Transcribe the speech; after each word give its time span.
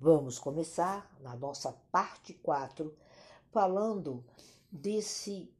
Vamos 0.00 0.38
começar 0.38 1.10
na 1.20 1.34
nossa 1.34 1.72
parte 1.90 2.32
4 2.32 2.94
falando 3.50 4.24
desse 4.70 5.50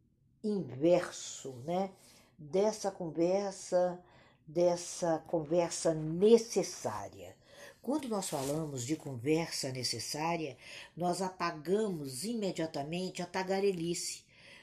inverso, 0.45 1.55
né? 1.65 1.91
Dessa 2.39 2.89
conversa, 2.93 3.99
dessa 4.47 5.19
conversa 5.27 5.93
necessária. 5.93 7.37
Quando 7.83 8.09
nós 8.09 8.29
falamos 8.29 8.87
de 8.87 8.95
conversa 8.95 9.73
necessária, 9.73 10.57
nós 10.97 11.21
apagamos 11.21 12.23
imediatamente 12.23 13.21
a 13.21 13.27
tagarelice 13.27 14.23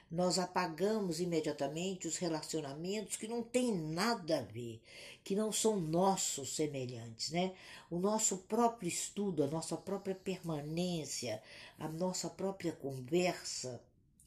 nós 0.10 0.38
apagamos 0.38 1.20
imediatamente 1.20 2.08
os 2.08 2.18
relacionamentos 2.18 3.18
que 3.18 3.28
não 3.28 3.42
têm 3.42 3.74
nada 3.74 4.40
a 4.40 4.42
ver, 4.42 4.80
que 5.26 5.36
não 5.36 5.52
são 5.52 5.80
nossos 5.80 6.56
semelhantes, 6.56 7.32
né? 7.32 7.56
O 7.90 7.98
nosso 7.98 8.38
próprio 8.38 8.88
estudo, 8.88 9.44
a 9.44 9.48
nossa 9.48 9.76
própria 9.76 10.14
permanência, 10.14 11.42
a 11.80 11.90
nossa 11.90 12.30
própria 12.30 12.72
conversa 12.72 13.82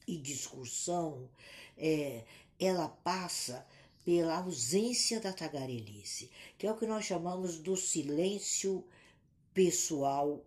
e 0.08 0.16
discussão, 0.18 1.30
é, 1.76 2.24
ela 2.58 2.88
passa 2.88 3.64
pela 4.04 4.38
ausência 4.38 5.20
da 5.20 5.32
tagarelice, 5.32 6.32
que 6.58 6.66
é 6.66 6.72
o 6.72 6.76
que 6.76 6.86
nós 6.86 7.04
chamamos 7.04 7.58
do 7.58 7.76
silêncio 7.76 8.84
pessoal 9.54 10.44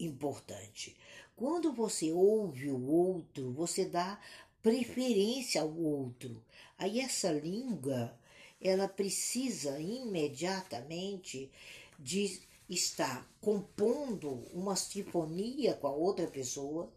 importante. 0.00 0.96
Quando 1.36 1.72
você 1.72 2.10
ouve 2.10 2.68
o 2.70 2.90
outro, 2.90 3.52
você 3.52 3.84
dá 3.84 4.20
preferência 4.60 5.62
ao 5.62 5.72
outro. 5.72 6.42
Aí 6.76 6.98
essa 6.98 7.30
língua, 7.30 8.18
ela 8.62 8.86
precisa 8.86 9.80
imediatamente 9.80 11.50
de 11.98 12.40
estar 12.70 13.28
compondo 13.40 14.30
uma 14.54 14.76
sinfonia 14.76 15.74
com 15.74 15.88
a 15.88 15.92
outra 15.92 16.26
pessoa 16.28 16.90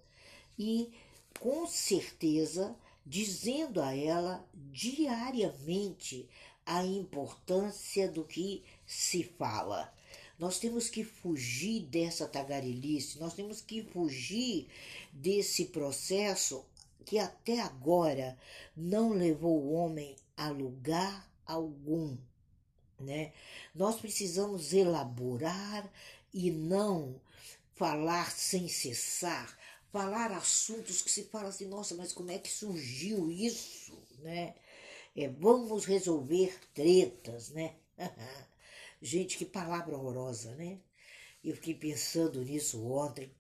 e 0.58 0.94
com 1.40 1.68
certeza 1.68 2.76
dizendo 3.06 3.82
a 3.82 3.96
ela 3.96 4.48
diariamente 4.54 6.30
a 6.66 6.84
importância 6.86 8.08
do 8.08 8.24
que 8.24 8.64
se 8.86 9.24
fala. 9.24 9.94
Nós 10.38 10.60
temos 10.60 10.90
que 10.90 11.04
fugir 11.04 11.84
dessa 11.84 12.28
tagarelice, 12.28 13.20
nós 13.20 13.34
temos 13.34 13.62
que 13.62 13.84
fugir 13.84 14.68
desse 15.12 15.66
processo 15.66 16.66
que 17.06 17.18
até 17.20 17.60
agora 17.62 18.38
não 18.76 19.14
levou 19.14 19.62
o 19.62 19.74
homem 19.74 20.16
a 20.36 20.50
lugar 20.50 21.30
algum. 21.46 22.18
Né? 23.00 23.34
Nós 23.74 24.00
precisamos 24.00 24.74
elaborar 24.74 25.92
e 26.34 26.50
não 26.52 27.20
falar 27.76 28.32
sem 28.32 28.68
cessar, 28.68 29.58
falar 29.92 30.32
assuntos 30.32 31.02
que 31.02 31.12
se 31.12 31.26
fala 31.26 31.50
assim, 31.50 31.66
nossa, 31.66 31.96
mas 31.96 32.14
como 32.14 32.32
é 32.32 32.40
que 32.40 32.50
surgiu 32.50 33.30
isso, 33.32 33.98
né? 34.20 34.56
É, 35.16 35.30
vamos 35.30 35.86
resolver 35.86 36.58
tretas, 36.74 37.50
né? 37.50 37.76
Gente, 39.02 39.38
que 39.38 39.46
palavra 39.46 39.96
horrorosa, 39.96 40.56
né? 40.56 40.80
Eu 41.44 41.56
fiquei 41.56 41.76
pensando 41.76 42.42
nisso 42.44 42.84
ontem. 42.86 43.32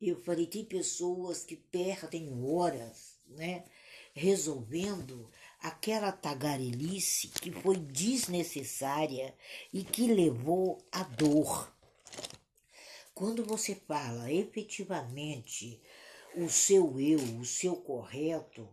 Eu 0.00 0.20
falei, 0.22 0.46
tem 0.46 0.64
pessoas 0.64 1.44
que 1.44 1.56
perdem 1.56 2.30
horas, 2.44 3.16
né, 3.26 3.64
resolvendo 4.14 5.28
aquela 5.60 6.12
tagarelice 6.12 7.28
que 7.28 7.50
foi 7.50 7.76
desnecessária 7.76 9.34
e 9.72 9.82
que 9.82 10.06
levou 10.06 10.78
à 10.92 11.02
dor. 11.02 11.72
Quando 13.14 13.44
você 13.44 13.74
fala 13.74 14.32
efetivamente 14.32 15.80
o 16.36 16.48
seu 16.48 17.00
eu, 17.00 17.18
o 17.40 17.44
seu 17.44 17.76
correto, 17.76 18.68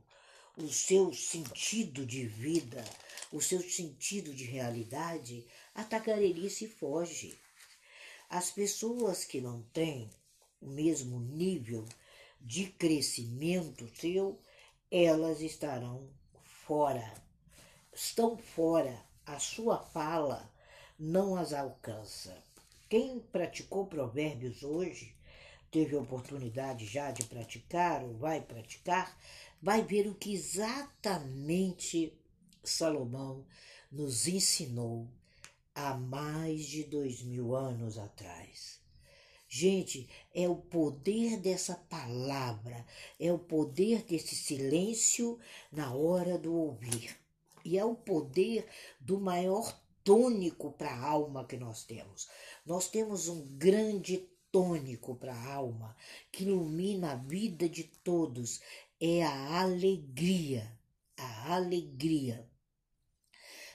o 0.57 0.69
seu 0.69 1.11
sentido 1.13 2.05
de 2.05 2.27
vida, 2.27 2.83
o 3.31 3.41
seu 3.41 3.61
sentido 3.61 4.33
de 4.33 4.43
realidade, 4.43 5.45
a 5.73 5.83
tagarelice 5.83 6.67
foge. 6.67 7.37
As 8.29 8.51
pessoas 8.51 9.23
que 9.23 9.41
não 9.41 9.63
têm 9.73 10.09
o 10.61 10.67
mesmo 10.67 11.19
nível 11.19 11.85
de 12.39 12.67
crescimento 12.67 13.87
seu, 13.87 14.39
elas 14.91 15.41
estarão 15.41 16.09
fora. 16.65 17.13
Estão 17.93 18.37
fora. 18.37 18.99
A 19.25 19.39
sua 19.39 19.79
fala 19.79 20.51
não 20.99 21.35
as 21.35 21.53
alcança. 21.53 22.35
Quem 22.89 23.19
praticou 23.19 23.87
provérbios 23.87 24.63
hoje, 24.63 25.15
teve 25.71 25.95
oportunidade 25.95 26.85
já 26.85 27.11
de 27.11 27.23
praticar 27.25 28.03
ou 28.03 28.13
vai 28.17 28.41
praticar, 28.41 29.17
vai 29.61 29.81
ver 29.81 30.07
o 30.07 30.13
que 30.13 30.33
exatamente 30.33 32.13
Salomão 32.63 33.45
nos 33.91 34.27
ensinou 34.27 35.07
há 35.73 35.95
mais 35.95 36.65
de 36.65 36.83
dois 36.83 37.21
mil 37.23 37.55
anos 37.55 37.97
atrás. 37.97 38.79
Gente, 39.57 40.09
é 40.33 40.49
o 40.49 40.57
poder 40.57 41.37
dessa 41.37 41.75
palavra, 41.75 42.85
é 43.17 43.31
o 43.31 43.39
poder 43.39 44.03
desse 44.03 44.35
silêncio 44.35 45.39
na 45.71 45.93
hora 45.93 46.37
do 46.37 46.53
ouvir. 46.53 47.17
E 47.63 47.77
é 47.77 47.85
o 47.85 47.95
poder 47.95 48.67
do 48.99 49.17
maior 49.17 49.73
tônico 50.03 50.73
para 50.73 50.89
a 50.89 51.07
alma 51.07 51.45
que 51.45 51.55
nós 51.55 51.85
temos. 51.85 52.27
Nós 52.65 52.89
temos 52.89 53.29
um 53.29 53.47
grande 53.57 54.27
tônico 54.51 55.15
para 55.15 55.33
a 55.33 55.53
alma 55.53 55.95
que 56.33 56.43
ilumina 56.43 57.13
a 57.13 57.15
vida 57.15 57.69
de 57.69 57.85
todos. 57.85 58.59
É 58.99 59.23
a 59.23 59.61
alegria. 59.61 60.69
A 61.15 61.55
alegria. 61.55 62.45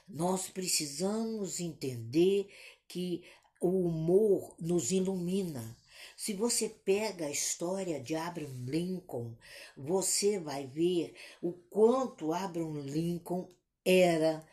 Nós 0.07 0.47
precisamos 0.47 1.59
entender 1.59 2.51
que 2.87 3.23
o 3.61 3.69
humor 3.69 4.55
nos 4.59 4.91
ilumina. 4.91 5.77
Se 6.17 6.33
você 6.33 6.69
pega 6.69 7.27
a 7.27 7.31
história 7.31 8.01
de 8.01 8.15
Abraham 8.17 8.65
Lincoln, 8.67 9.37
você 9.77 10.39
vai 10.39 10.67
ver 10.67 11.15
o 11.43 11.53
quanto 11.53 12.33
Abraham 12.33 12.81
Lincoln 12.83 13.49
era 13.85 14.45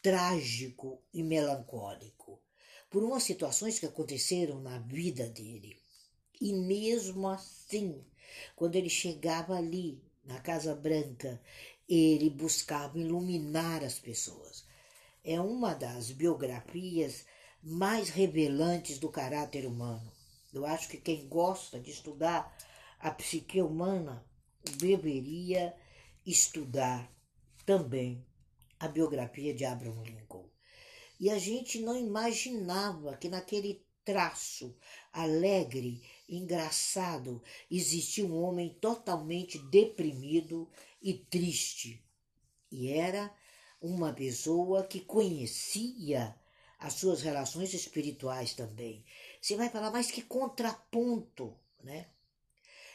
trágico 0.00 1.00
e 1.12 1.22
melancólico 1.22 2.40
por 2.88 3.02
umas 3.02 3.22
situações 3.22 3.78
que 3.78 3.86
aconteceram 3.86 4.60
na 4.60 4.78
vida 4.78 5.28
dele. 5.28 5.78
E 6.40 6.52
mesmo 6.52 7.28
assim, 7.28 8.04
quando 8.54 8.76
ele 8.76 8.90
chegava 8.90 9.56
ali 9.56 10.02
na 10.24 10.40
Casa 10.40 10.74
Branca, 10.74 11.40
ele 11.88 12.28
buscava 12.30 12.98
iluminar 12.98 13.82
as 13.82 13.98
pessoas. 13.98 14.64
É 15.24 15.40
uma 15.40 15.72
das 15.74 16.10
biografias 16.10 17.24
mais 17.62 18.08
revelantes 18.08 18.98
do 18.98 19.08
caráter 19.08 19.66
humano. 19.66 20.10
Eu 20.52 20.66
acho 20.66 20.88
que 20.88 20.96
quem 20.96 21.28
gosta 21.28 21.78
de 21.78 21.90
estudar 21.90 22.56
a 22.98 23.10
psique 23.10 23.60
humana 23.62 24.24
deveria 24.78 25.74
estudar 26.26 27.10
também 27.64 28.24
a 28.78 28.88
biografia 28.88 29.54
de 29.54 29.64
Abraham 29.64 30.02
Lincoln. 30.02 30.48
E 31.18 31.30
a 31.30 31.38
gente 31.38 31.80
não 31.80 31.96
imaginava 31.96 33.16
que 33.16 33.28
naquele 33.28 33.86
traço 34.04 34.76
alegre, 35.12 36.02
engraçado, 36.28 37.40
existia 37.70 38.26
um 38.26 38.42
homem 38.42 38.70
totalmente 38.80 39.58
deprimido 39.58 40.68
e 41.00 41.14
triste. 41.14 42.04
E 42.70 42.88
era 42.88 43.32
uma 43.80 44.12
pessoa 44.12 44.84
que 44.84 45.00
conhecia 45.00 46.36
as 46.82 46.94
suas 46.94 47.22
relações 47.22 47.72
espirituais 47.72 48.54
também. 48.54 49.04
Você 49.40 49.56
vai 49.56 49.68
falar, 49.68 49.90
mas 49.90 50.10
que 50.10 50.22
contraponto, 50.22 51.56
né? 51.82 52.08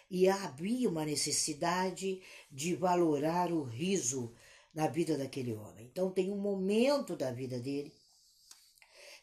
E 0.10 0.28
havia 0.28 0.90
uma 0.90 1.06
necessidade 1.06 2.22
de 2.52 2.76
valorar 2.76 3.52
o 3.52 3.64
riso 3.64 4.34
na 4.74 4.88
vida 4.88 5.18
daquele 5.18 5.54
homem. 5.54 5.86
Então 5.86 6.12
tem 6.12 6.32
um 6.32 6.38
momento 6.38 7.16
da 7.16 7.32
vida 7.32 7.60
dele 7.60 7.94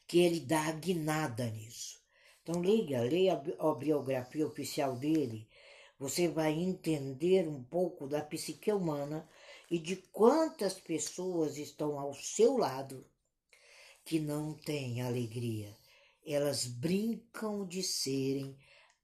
que 0.06 0.18
ele 0.18 0.40
dá 0.40 0.70
guinada 0.72 1.48
nisso. 1.50 2.02
Então 2.42 2.60
leia, 2.60 3.02
leia 3.02 3.42
a 3.58 3.74
biografia 3.74 4.46
oficial 4.46 4.96
dele, 4.96 5.48
você 5.98 6.28
vai 6.28 6.52
entender 6.52 7.48
um 7.48 7.62
pouco 7.62 8.06
da 8.06 8.20
psique 8.22 8.72
humana 8.72 9.28
e 9.70 9.78
de 9.78 9.96
quantas 9.96 10.74
pessoas 10.74 11.56
estão 11.56 11.98
ao 11.98 12.14
seu 12.14 12.56
lado 12.56 13.06
que 14.04 14.18
não 14.20 14.54
têm 14.54 15.02
alegria. 15.02 15.76
Elas 16.26 16.66
brincam 16.66 17.66
de 17.66 17.82
serem 17.82 18.56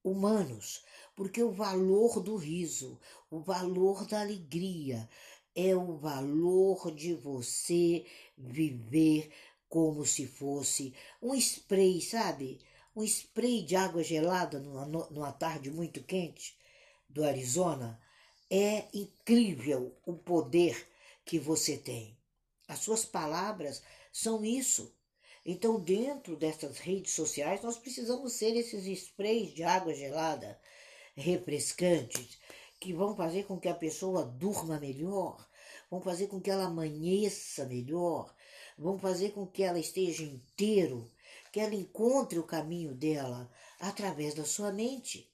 humanos, 0.03 0.85
porque 1.15 1.43
o 1.43 1.53
valor 1.53 2.21
do 2.21 2.37
riso, 2.37 2.99
o 3.31 3.41
valor 3.41 4.07
da 4.07 4.21
alegria, 4.21 5.09
é 5.55 5.75
o 5.75 5.97
valor 5.97 6.95
de 6.95 7.15
você 7.15 8.07
viver 8.37 9.31
como 9.69 10.05
se 10.05 10.27
fosse 10.27 10.95
um 11.23 11.35
spray, 11.35 12.01
sabe? 12.01 12.61
um 12.95 13.05
spray 13.05 13.63
de 13.63 13.77
água 13.77 14.03
gelada 14.03 14.59
numa, 14.59 14.85
numa 14.85 15.33
tarde 15.33 15.71
muito 15.71 16.03
quente 16.03 16.57
do 17.09 17.25
Arizona, 17.25 18.01
é 18.51 18.85
incrível 18.93 19.97
o 20.05 20.15
poder 20.15 20.87
que 21.25 21.39
você 21.39 21.77
tem. 21.77 22.17
As 22.67 22.81
suas 22.81 23.05
palavras 23.05 23.83
são 24.13 24.45
isso. 24.45 24.95
Então, 25.45 25.81
dentro 25.81 26.37
dessas 26.37 26.79
redes 26.79 27.15
sociais, 27.15 27.63
nós 27.63 27.79
precisamos 27.79 28.35
ser 28.35 28.55
esses 28.57 28.85
sprays 28.87 29.55
de 29.55 29.63
água 29.63 29.95
gelada, 29.95 30.61
refrescantes, 31.17 32.39
que 32.79 32.93
vão 32.93 33.17
fazer 33.17 33.45
com 33.45 33.59
que 33.59 33.69
a 33.69 33.75
pessoa 33.75 34.25
durma 34.25 34.79
melhor, 34.79 35.49
vão 35.91 36.01
fazer 36.01 36.29
com 36.29 36.41
que 36.41 36.51
ela 36.51 36.65
amanheça 36.65 37.67
melhor, 37.67 38.35
vão 38.79 38.99
fazer 38.99 39.33
com 39.33 39.47
que 39.47 39.63
ela 39.63 39.79
esteja 39.79 40.23
inteiro, 40.23 41.11
que 41.53 41.61
ela 41.61 41.75
encontre 41.75 42.39
o 42.39 42.47
caminho 42.47 42.95
dela 42.95 43.51
através 43.79 44.35
da 44.35 44.45
sua 44.45 44.73
mente, 44.73 45.31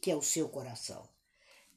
que 0.00 0.10
é 0.10 0.16
o 0.16 0.22
seu 0.22 0.48
coração. 0.48 1.08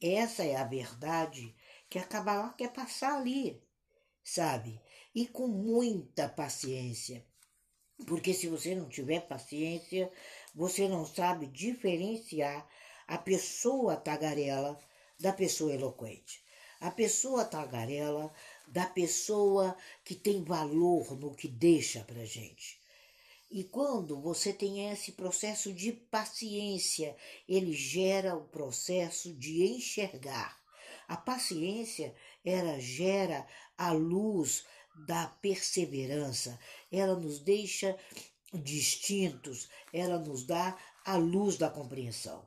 Essa 0.00 0.44
é 0.44 0.56
a 0.56 0.64
verdade 0.64 1.54
que 1.88 1.98
a 1.98 2.04
Kabbalah 2.04 2.54
quer 2.54 2.72
passar 2.72 3.18
ali, 3.18 3.62
sabe? 4.24 4.80
E 5.14 5.26
com 5.26 5.46
muita 5.46 6.28
paciência. 6.28 7.24
Porque 8.06 8.32
se 8.34 8.48
você 8.48 8.74
não 8.74 8.88
tiver 8.88 9.20
paciência, 9.20 10.10
você 10.54 10.88
não 10.88 11.06
sabe 11.06 11.46
diferenciar 11.46 12.68
a 13.06 13.18
pessoa 13.18 13.96
tagarela 13.96 14.78
da 15.20 15.32
pessoa 15.32 15.72
eloquente. 15.72 16.42
A 16.80 16.90
pessoa 16.90 17.44
tagarela 17.44 18.32
da 18.66 18.86
pessoa 18.86 19.76
que 20.04 20.14
tem 20.14 20.42
valor 20.42 21.16
no 21.16 21.34
que 21.34 21.46
deixa 21.46 22.02
para 22.04 22.24
gente. 22.24 22.80
E 23.50 23.62
quando 23.64 24.18
você 24.18 24.50
tem 24.50 24.90
esse 24.90 25.12
processo 25.12 25.72
de 25.74 25.92
paciência, 25.92 27.14
ele 27.46 27.74
gera 27.74 28.34
o 28.34 28.48
processo 28.48 29.32
de 29.34 29.62
enxergar. 29.64 30.58
A 31.06 31.18
paciência, 31.18 32.14
ela 32.42 32.80
gera 32.80 33.46
a 33.76 33.92
luz 33.92 34.64
da 34.94 35.26
perseverança, 35.40 36.58
ela 36.90 37.14
nos 37.14 37.38
deixa 37.40 37.96
distintos, 38.52 39.68
ela 39.92 40.18
nos 40.18 40.44
dá 40.44 40.76
a 41.04 41.16
luz 41.16 41.56
da 41.56 41.70
compreensão. 41.70 42.46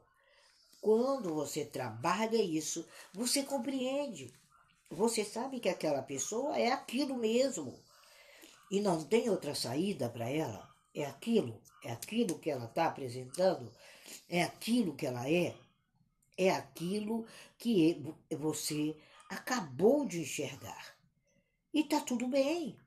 Quando 0.81 1.33
você 1.33 1.65
trabalha 1.65 2.41
isso, 2.41 2.87
você 3.13 3.43
compreende. 3.43 4.33
Você 4.89 5.25
sabe 5.25 5.59
que 5.59 5.67
aquela 5.67 6.03
pessoa 6.03 6.57
é 6.57 6.71
aquilo 6.71 7.17
mesmo 7.17 7.79
e 8.69 8.79
não 8.79 9.03
tem 9.03 9.29
outra 9.29 9.55
saída 9.55 10.07
para 10.07 10.29
ela 10.29 10.75
é 10.95 11.05
aquilo, 11.05 11.61
é 11.83 11.91
aquilo 11.91 12.39
que 12.39 12.49
ela 12.49 12.65
está 12.65 12.87
apresentando, 12.87 13.69
é 14.29 14.41
aquilo 14.43 14.95
que 14.95 15.05
ela 15.05 15.29
é, 15.29 15.53
é 16.37 16.49
aquilo 16.51 17.27
que 17.57 18.01
você 18.31 18.95
acabou 19.29 20.05
de 20.05 20.21
enxergar. 20.21 20.94
E 21.75 21.81
está 21.81 21.99
tudo 21.99 22.29
bem. 22.29 22.79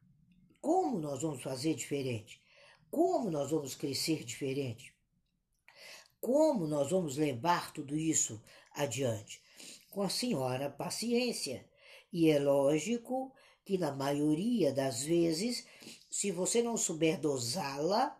Como 0.62 0.99
nós 0.99 1.20
vamos 1.20 1.43
fazer 1.43 1.75
diferente? 1.75 2.40
Como 2.90 3.31
nós 3.31 3.50
vamos 3.50 3.75
crescer 3.75 4.25
diferente? 4.25 4.94
Como 6.19 6.67
nós 6.67 6.90
vamos 6.90 7.19
levar 7.19 7.70
tudo 7.75 7.94
isso 7.94 8.43
adiante? 8.73 9.43
Com 9.90 10.00
a 10.00 10.08
senhora 10.08 10.70
paciência. 10.70 11.69
E 12.11 12.31
é 12.31 12.38
lógico 12.38 13.31
que 13.62 13.76
na 13.76 13.93
maioria 13.93 14.73
das 14.73 15.02
vezes 15.02 15.67
se 16.11 16.31
você 16.31 16.62
não 16.62 16.79
souber 16.79 17.20
dosá-la, 17.20 18.19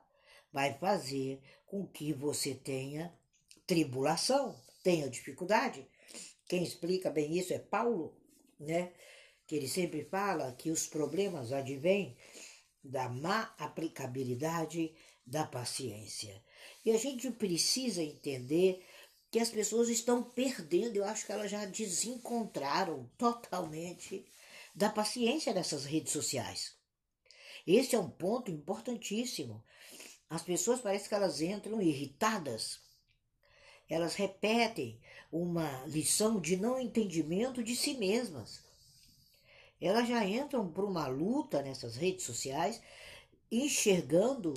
vai 0.53 0.75
fazer 0.75 1.41
com 1.64 1.87
que 1.87 2.12
você 2.12 2.55
tenha 2.55 3.11
tribulação, 3.67 4.55
tenha 4.82 5.09
dificuldade. 5.09 5.88
Quem 6.47 6.62
explica 6.62 7.09
bem 7.09 7.38
isso 7.38 7.55
é 7.55 7.59
Paulo, 7.59 8.14
né? 8.61 8.93
Que 9.49 9.56
ele 9.56 9.67
sempre 9.67 10.05
fala 10.05 10.53
que 10.53 10.71
os 10.71 10.87
problemas 10.87 11.53
advêm 11.53 12.17
da 12.85 13.09
má 13.09 13.53
aplicabilidade 13.59 14.95
da 15.27 15.45
paciência. 15.45 16.41
E 16.85 16.93
a 16.93 16.99
gente 16.99 17.31
precisa 17.33 18.03
entender 18.03 18.85
que 19.31 19.41
as 19.41 19.50
pessoas 19.50 19.89
estão 19.89 20.23
perdendo, 20.23 20.97
eu 20.97 21.05
acho 21.05 21.27
que 21.27 21.33
elas 21.33 21.50
já 21.50 21.65
desencontraram 21.65 23.11
totalmente 23.19 24.25
da 24.75 24.89
paciência 24.89 25.53
dessas 25.53 25.85
redes 25.85 26.12
sociais. 26.12 26.77
Esse 27.67 27.97
é 27.97 27.99
um 27.99 28.11
ponto 28.11 28.50
importantíssimo. 28.50 29.65
As 30.31 30.43
pessoas 30.43 30.81
parecem 30.81 31.09
que 31.09 31.15
elas 31.15 31.41
entram 31.41 31.81
irritadas. 31.81 32.81
Elas 33.89 34.15
repetem 34.15 35.00
uma 35.33 35.85
lição 35.87 36.39
de 36.41 36.56
não 36.56 36.79
entendimento 36.79 37.62
de 37.62 37.75
si 37.75 37.95
mesmas. 37.95 38.68
Elas 39.80 40.08
já 40.08 40.25
entram 40.25 40.70
por 40.70 40.84
uma 40.84 41.06
luta 41.06 41.62
nessas 41.62 41.96
redes 41.96 42.25
sociais, 42.25 42.80
enxergando 43.50 44.54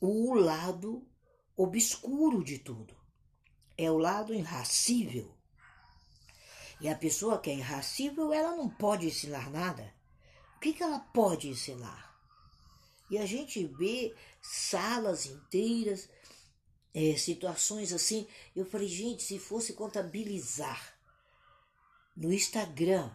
o 0.00 0.34
lado 0.34 1.06
obscuro 1.56 2.44
de 2.44 2.58
tudo. 2.58 2.94
É 3.76 3.90
o 3.90 3.98
lado 3.98 4.34
irracível. 4.34 5.34
E 6.80 6.88
a 6.88 6.94
pessoa 6.94 7.38
que 7.38 7.50
é 7.50 7.54
irracível, 7.54 8.32
ela 8.32 8.54
não 8.54 8.68
pode 8.68 9.06
ensinar 9.06 9.50
nada. 9.50 9.94
O 10.56 10.60
que, 10.60 10.74
que 10.74 10.82
ela 10.82 11.00
pode 11.00 11.48
ensinar? 11.48 12.14
E 13.10 13.18
a 13.18 13.24
gente 13.24 13.64
vê 13.66 14.14
salas 14.42 15.26
inteiras, 15.26 16.08
é, 16.92 17.16
situações 17.16 17.92
assim. 17.92 18.26
Eu 18.54 18.66
falei, 18.66 18.88
gente, 18.88 19.22
se 19.22 19.38
fosse 19.38 19.72
contabilizar 19.72 20.98
no 22.16 22.32
Instagram 22.32 23.10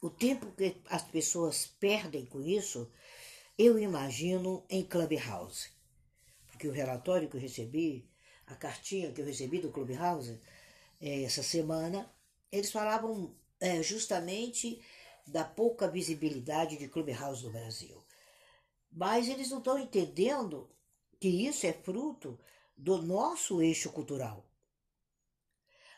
o 0.00 0.10
tempo 0.10 0.52
que 0.52 0.76
as 0.86 1.02
pessoas 1.02 1.66
perdem 1.66 2.24
com 2.26 2.40
isso, 2.40 2.90
eu 3.56 3.78
imagino 3.78 4.64
em 4.70 4.84
Clubhouse. 4.84 5.70
Porque 6.46 6.68
o 6.68 6.72
relatório 6.72 7.28
que 7.28 7.36
eu 7.36 7.40
recebi, 7.40 8.08
a 8.46 8.54
cartinha 8.54 9.12
que 9.12 9.20
eu 9.20 9.26
recebi 9.26 9.58
do 9.60 9.70
Clubhouse 9.70 10.40
é, 11.00 11.22
essa 11.24 11.42
semana, 11.42 12.10
eles 12.50 12.70
falavam 12.70 13.34
é, 13.60 13.82
justamente 13.82 14.80
da 15.26 15.44
pouca 15.44 15.88
visibilidade 15.88 16.76
de 16.76 16.88
Clubhouse 16.88 17.44
no 17.44 17.50
Brasil. 17.50 18.02
Mas 18.90 19.28
eles 19.28 19.50
não 19.50 19.58
estão 19.58 19.78
entendendo 19.78 20.70
que 21.20 21.28
isso 21.28 21.66
é 21.66 21.72
fruto 21.72 22.38
do 22.76 23.02
nosso 23.02 23.60
eixo 23.60 23.90
cultural. 23.90 24.48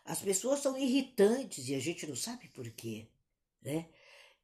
As 0.05 0.21
pessoas 0.21 0.61
são 0.61 0.77
irritantes 0.77 1.69
e 1.69 1.75
a 1.75 1.79
gente 1.79 2.07
não 2.07 2.17
sabe 2.17 2.49
por 2.49 2.69
quê, 2.71 3.07
né? 3.63 3.89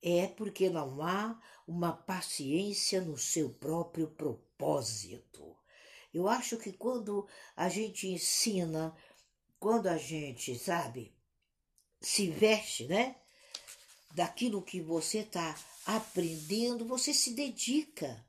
É 0.02 0.26
porque 0.26 0.68
não 0.68 1.02
há 1.02 1.40
uma 1.66 1.92
paciência 1.92 3.00
no 3.00 3.18
seu 3.18 3.50
próprio 3.50 4.08
propósito. 4.08 5.56
Eu 6.12 6.28
acho 6.28 6.56
que 6.56 6.72
quando 6.72 7.26
a 7.56 7.68
gente 7.68 8.08
ensina, 8.08 8.96
quando 9.58 9.88
a 9.88 9.98
gente, 9.98 10.56
sabe, 10.58 11.14
se 12.00 12.30
veste, 12.30 12.86
né? 12.86 13.16
Daquilo 14.14 14.62
que 14.62 14.80
você 14.80 15.18
está 15.18 15.58
aprendendo, 15.84 16.86
você 16.86 17.12
se 17.12 17.34
dedica. 17.34 18.24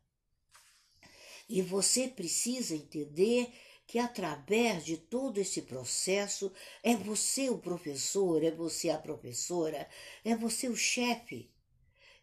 E 1.47 1.61
você 1.61 2.07
precisa 2.07 2.75
entender 2.75 3.53
que 3.85 3.97
através 3.97 4.83
de 4.83 4.97
todo 4.97 5.37
esse 5.37 5.61
processo 5.61 6.51
é 6.83 6.93
você 6.93 7.49
o 7.49 7.57
professor, 7.57 8.43
é 8.43 8.51
você 8.51 8.89
a 8.89 8.97
professora, 8.97 9.89
é 10.25 10.35
você 10.35 10.67
o 10.67 10.75
chefe, 10.75 11.49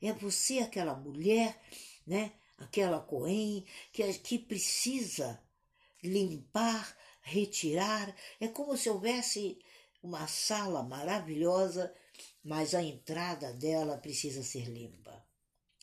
é 0.08 0.12
você 0.12 0.58
aquela 0.58 0.94
mulher, 0.94 1.61
né? 2.06 2.32
Aquela 2.58 3.00
Coen 3.00 3.64
que, 3.92 4.12
que 4.14 4.38
precisa 4.38 5.40
limpar, 6.02 6.96
retirar. 7.23 8.14
É 8.40 8.49
como 8.49 8.76
se 8.76 8.88
houvesse 8.88 9.58
uma 10.02 10.26
sala 10.26 10.82
maravilhosa, 10.82 11.94
mas 12.42 12.75
a 12.75 12.82
entrada 12.82 13.52
dela 13.54 13.96
precisa 13.96 14.42
ser 14.42 14.68
limpa. 14.68 15.25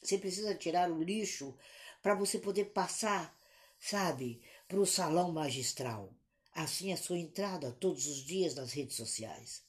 Você 0.01 0.17
precisa 0.17 0.55
tirar 0.55 0.91
o 0.91 1.03
lixo 1.03 1.55
para 2.01 2.15
você 2.15 2.39
poder 2.39 2.65
passar, 2.65 3.35
sabe, 3.79 4.41
para 4.67 4.79
o 4.79 4.85
salão 4.85 5.31
magistral. 5.31 6.13
Assim 6.53 6.91
é 6.91 6.93
a 6.93 6.97
sua 6.97 7.17
entrada 7.17 7.71
todos 7.71 8.07
os 8.07 8.17
dias 8.17 8.55
nas 8.55 8.73
redes 8.73 8.95
sociais. 8.95 9.63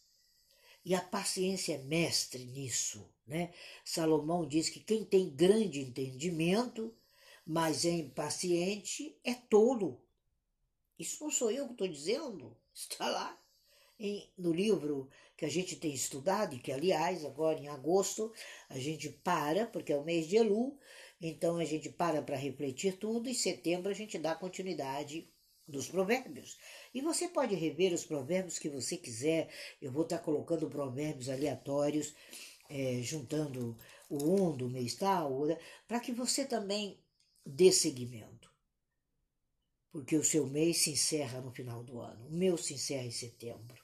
E 0.84 0.94
a 0.94 1.00
paciência 1.00 1.74
é 1.74 1.78
mestre 1.78 2.44
nisso, 2.44 3.08
né? 3.26 3.52
Salomão 3.84 4.46
diz 4.46 4.68
que 4.68 4.80
quem 4.80 5.04
tem 5.04 5.30
grande 5.30 5.80
entendimento, 5.80 6.94
mas 7.46 7.84
é 7.84 7.90
impaciente, 7.90 9.16
é 9.24 9.34
tolo. 9.34 10.00
Isso 10.98 11.22
não 11.22 11.30
sou 11.30 11.50
eu 11.50 11.66
que 11.66 11.72
estou 11.72 11.88
dizendo, 11.88 12.56
está 12.74 13.08
lá 13.08 13.38
em, 13.98 14.28
no 14.36 14.52
livro 14.52 15.08
que 15.36 15.44
a 15.44 15.48
gente 15.48 15.76
tem 15.76 15.92
estudado, 15.92 16.54
e 16.54 16.58
que, 16.58 16.70
aliás, 16.70 17.24
agora 17.24 17.58
em 17.58 17.68
agosto, 17.68 18.32
a 18.68 18.78
gente 18.78 19.08
para, 19.08 19.66
porque 19.66 19.92
é 19.92 19.96
o 19.96 20.04
mês 20.04 20.28
de 20.28 20.36
Elu, 20.36 20.78
então 21.20 21.56
a 21.56 21.64
gente 21.64 21.88
para 21.88 22.22
para 22.22 22.36
refletir 22.36 22.96
tudo, 22.96 23.28
e 23.28 23.32
em 23.32 23.34
setembro 23.34 23.90
a 23.90 23.94
gente 23.94 24.18
dá 24.18 24.34
continuidade 24.34 25.28
dos 25.66 25.88
provérbios. 25.88 26.58
E 26.92 27.00
você 27.00 27.28
pode 27.28 27.54
rever 27.54 27.92
os 27.92 28.04
provérbios 28.04 28.58
que 28.58 28.68
você 28.68 28.96
quiser. 28.96 29.48
Eu 29.80 29.92
vou 29.92 30.02
estar 30.02 30.18
colocando 30.18 30.68
provérbios 30.68 31.28
aleatórios, 31.28 32.14
é, 32.72 33.02
juntando 33.02 33.76
o 34.08 34.16
um 34.16 34.56
do 34.56 34.68
mês 34.68 34.94
tal, 34.94 35.46
para 35.86 36.00
que 36.00 36.10
você 36.10 36.44
também 36.46 36.98
dê 37.44 37.70
seguimento. 37.70 38.50
Porque 39.90 40.16
o 40.16 40.24
seu 40.24 40.46
mês 40.46 40.78
se 40.78 40.90
encerra 40.90 41.40
no 41.42 41.52
final 41.52 41.84
do 41.84 42.00
ano, 42.00 42.26
o 42.28 42.32
meu 42.32 42.56
se 42.56 42.74
encerra 42.74 43.04
em 43.04 43.10
setembro 43.10 43.82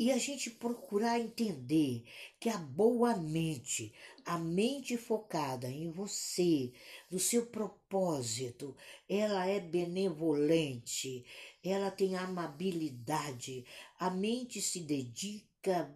e 0.00 0.10
a 0.10 0.16
gente 0.16 0.48
procurar 0.48 1.20
entender 1.20 2.04
que 2.40 2.48
a 2.48 2.56
boa 2.56 3.14
mente, 3.18 3.92
a 4.24 4.38
mente 4.38 4.96
focada 4.96 5.68
em 5.68 5.90
você, 5.90 6.72
no 7.10 7.18
seu 7.18 7.44
propósito, 7.44 8.74
ela 9.06 9.44
é 9.44 9.60
benevolente, 9.60 11.22
ela 11.62 11.90
tem 11.90 12.16
amabilidade, 12.16 13.66
a 13.98 14.08
mente 14.08 14.62
se 14.62 14.80
dedica 14.80 15.49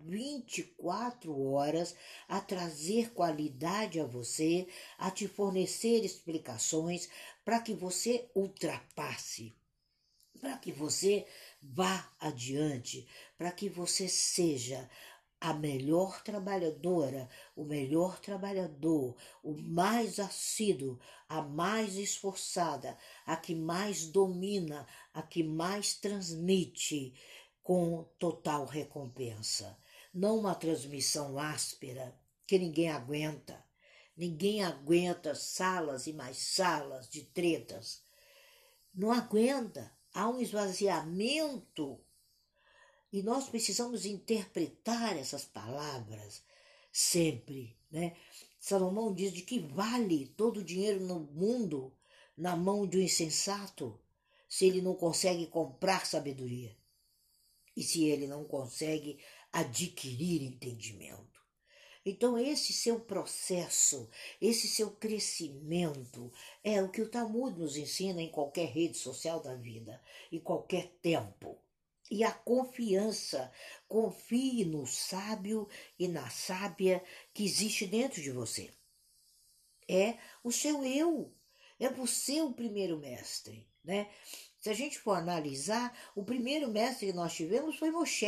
24 0.04 1.40
horas 1.50 1.94
a 2.28 2.40
trazer 2.40 3.12
qualidade 3.12 3.99
a 3.99 4.04
você, 4.04 4.68
a 4.99 5.11
te 5.11 5.26
fornecer 5.26 6.04
explicações 6.04 7.09
para 7.44 7.61
que 7.61 7.73
você 7.73 8.28
ultrapasse, 8.35 9.54
para 10.40 10.59
que 10.59 10.71
você 10.71 11.26
vá 11.62 12.12
adiante, 12.21 13.06
para 13.38 13.50
que 13.50 13.68
você 13.68 14.09
seja 14.09 14.88
a 15.40 15.52
melhor 15.52 16.23
trabalhadora, 16.23 17.28
o 17.54 17.64
melhor 17.64 18.18
trabalhador, 18.18 19.14
o 19.42 19.52
mais 19.52 20.18
assíduo, 20.18 20.99
a 21.28 21.42
mais 21.42 21.97
esforçada, 21.97 22.97
a 23.26 23.37
que 23.37 23.54
mais 23.54 24.06
domina, 24.06 24.87
a 25.12 25.21
que 25.21 25.42
mais 25.42 25.94
transmite 25.94 27.12
com 27.64 28.04
total 28.18 28.66
recompensa. 28.66 29.76
Não 30.12 30.38
uma 30.38 30.54
transmissão 30.54 31.38
áspera 31.38 32.14
que 32.47 32.59
ninguém 32.59 32.90
aguenta. 32.90 33.64
Ninguém 34.14 34.62
aguenta 34.62 35.35
salas 35.35 36.06
e 36.06 36.12
mais 36.12 36.37
salas 36.37 37.09
de 37.09 37.23
tretas. 37.23 38.02
Não 38.94 39.11
aguenta 39.11 39.90
há 40.12 40.28
um 40.28 40.40
esvaziamento 40.40 41.99
e 43.11 43.23
nós 43.23 43.49
precisamos 43.49 44.04
interpretar 44.04 45.16
essas 45.16 45.44
palavras 45.44 46.44
sempre, 46.92 47.76
né? 47.90 48.14
Salomão 48.61 49.12
diz 49.12 49.33
de 49.33 49.42
que 49.42 49.59
vale 49.59 50.26
todo 50.37 50.61
o 50.61 50.64
dinheiro 50.64 51.00
no 51.00 51.21
mundo 51.21 51.92
na 52.37 52.56
mão 52.56 52.87
de 52.87 52.99
um 52.99 53.00
insensato 53.00 53.99
se 54.49 54.66
ele 54.66 54.83
não 54.83 54.94
consegue 54.94 55.47
comprar 55.47 56.06
sabedoria 56.06 56.76
e 57.76 57.83
se 57.83 58.04
ele 58.04 58.26
não 58.26 58.45
consegue 58.45 59.19
adquirir 59.52 60.43
entendimento. 60.43 61.35
Então, 62.07 62.37
esse 62.37 62.73
seu 62.73 63.00
processo, 63.00 64.11
esse 64.40 64.69
seu 64.69 64.90
crescimento, 64.90 66.31
é 66.62 66.83
o 66.83 66.90
que 66.90 67.00
o 67.00 67.09
Talmud 67.09 67.59
nos 67.59 67.78
ensina 67.78 68.21
em 68.21 68.31
qualquer 68.31 68.69
rede 68.69 68.99
social 68.99 69.40
da 69.40 69.54
vida, 69.54 70.02
em 70.31 70.38
qualquer 70.38 70.88
tempo. 71.00 71.59
E 72.11 72.23
a 72.23 72.31
confiança, 72.31 73.50
confie 73.88 74.66
no 74.66 74.87
sábio 74.87 75.66
e 75.99 76.07
na 76.07 76.28
sábia 76.28 77.02
que 77.33 77.43
existe 77.43 77.87
dentro 77.87 78.21
de 78.21 78.31
você. 78.31 78.71
É 79.88 80.19
o 80.43 80.52
seu 80.52 80.85
eu, 80.85 81.33
é 81.81 81.88
você 81.88 82.43
o 82.43 82.52
primeiro 82.52 82.99
mestre, 82.99 83.66
né? 83.83 84.11
Se 84.64 84.71
a 84.71 84.73
gente 84.73 84.99
for 84.99 85.12
analisar, 85.12 85.94
o 86.16 86.25
primeiro 86.25 86.71
mestre 86.71 87.09
que 87.09 87.12
nós 87.12 87.35
tivemos 87.35 87.76
foi 87.76 87.90
Moshe. 87.90 88.25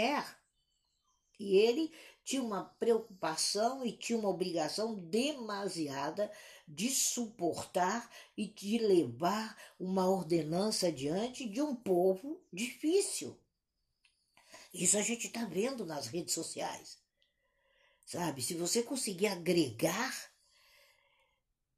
E 1.41 1.57
ele 1.57 1.91
tinha 2.23 2.43
uma 2.43 2.63
preocupação 2.79 3.87
e 3.87 3.91
tinha 3.91 4.19
uma 4.19 4.29
obrigação 4.29 4.95
demasiada 4.97 6.31
de 6.69 6.91
suportar 6.91 8.11
e 8.37 8.49
de 8.49 8.77
levar 8.77 9.57
uma 9.81 10.11
ordenança 10.11 10.93
diante 10.93 11.49
de 11.49 11.63
um 11.63 11.75
povo 11.75 12.39
difícil. 12.53 13.35
Isso 14.75 14.99
a 14.99 15.03
gente 15.03 15.29
está 15.29 15.47
vendo 15.47 15.87
nas 15.87 16.07
redes 16.07 16.35
sociais. 16.35 16.99
Sabe, 18.05 18.43
se 18.43 18.53
você 18.53 18.83
conseguir 18.83 19.29
agregar 19.29 20.15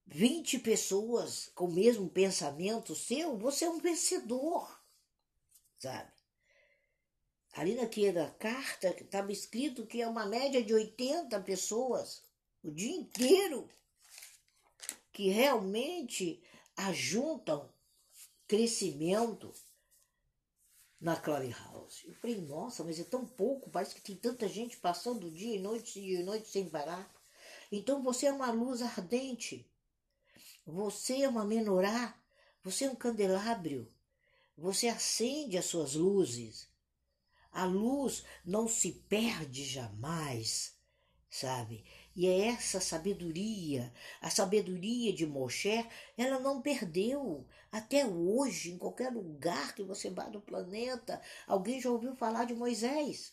20 0.09 0.61
pessoas 0.61 1.51
com 1.55 1.67
o 1.67 1.73
mesmo 1.73 2.09
pensamento 2.09 2.95
seu, 2.95 3.37
você 3.37 3.67
é 3.67 3.71
um 3.71 3.79
vencedor. 3.79 4.83
Sabe? 5.79 6.11
Ali 7.53 7.75
naquela 7.75 8.31
carta 8.31 8.89
estava 8.89 9.31
escrito 9.33 9.87
que 9.87 10.01
é 10.01 10.09
uma 10.09 10.27
média 10.27 10.63
de 10.63 10.73
80 10.73 11.41
pessoas 11.41 12.23
o 12.63 12.71
dia 12.71 12.97
inteiro 12.97 13.69
que 15.13 15.29
realmente 15.29 16.43
ajuntam 16.77 17.69
crescimento 18.47 19.53
na 21.01 21.17
Clubhouse. 21.17 22.07
Eu 22.07 22.15
falei, 22.15 22.41
nossa, 22.41 22.83
mas 22.83 22.99
é 22.99 23.05
tão 23.05 23.27
pouco, 23.27 23.71
parece 23.71 23.95
que 23.95 24.01
tem 24.01 24.17
tanta 24.17 24.49
gente 24.49 24.77
passando 24.79 25.31
dia 25.31 25.57
e 25.57 25.59
noite, 25.59 26.01
dia 26.01 26.21
e 26.21 26.25
noite 26.25 26.49
sem 26.49 26.69
parar. 26.69 27.13
Então 27.71 28.03
você 28.03 28.27
é 28.27 28.33
uma 28.33 28.51
luz 28.51 28.81
ardente, 28.81 29.69
você 30.71 31.23
é 31.23 31.29
uma 31.29 31.47
menorá, 31.47 32.15
você 32.63 32.85
é 32.85 32.91
um 32.91 32.95
candelabro, 32.95 33.91
você 34.55 34.87
acende 34.89 35.57
as 35.57 35.65
suas 35.65 35.95
luzes. 35.95 36.69
A 37.51 37.65
luz 37.65 38.23
não 38.45 38.69
se 38.69 38.93
perde 39.09 39.65
jamais, 39.65 40.77
sabe? 41.31 41.87
E 42.15 42.27
é 42.27 42.49
essa 42.49 42.83
sabedoria, 42.83 43.91
a 44.21 44.29
sabedoria 44.29 45.11
de 45.11 45.25
Moshe, 45.25 45.89
ela 46.19 46.39
não 46.39 46.61
perdeu. 46.61 47.47
Até 47.73 48.05
hoje, 48.05 48.73
em 48.73 48.79
qualquer 48.79 49.11
lugar 49.11 49.75
que 49.75 49.83
você 49.83 50.11
vá 50.11 50.25
do 50.25 50.41
planeta, 50.41 51.23
alguém 51.47 51.81
já 51.81 51.91
ouviu 51.91 52.15
falar 52.15 52.45
de 52.45 52.55
Moisés. 52.55 53.33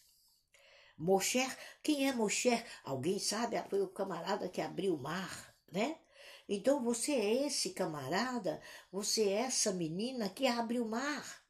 Moshe, 0.97 1.45
quem 1.83 2.07
é 2.07 2.13
Moshe? 2.13 2.63
Alguém 2.85 3.19
sabe? 3.19 3.57
Ah, 3.57 3.67
foi 3.69 3.81
o 3.81 3.89
camarada 3.89 4.47
que 4.47 4.61
abriu 4.61 4.95
o 4.95 5.01
mar, 5.01 5.53
né? 5.69 5.99
Então 6.47 6.83
você 6.83 7.13
é 7.13 7.45
esse 7.47 7.71
camarada, 7.71 8.61
você 8.91 9.23
é 9.23 9.41
essa 9.41 9.71
menina 9.71 10.29
que 10.29 10.47
abre 10.47 10.79
o 10.79 10.85
mar 10.85 11.45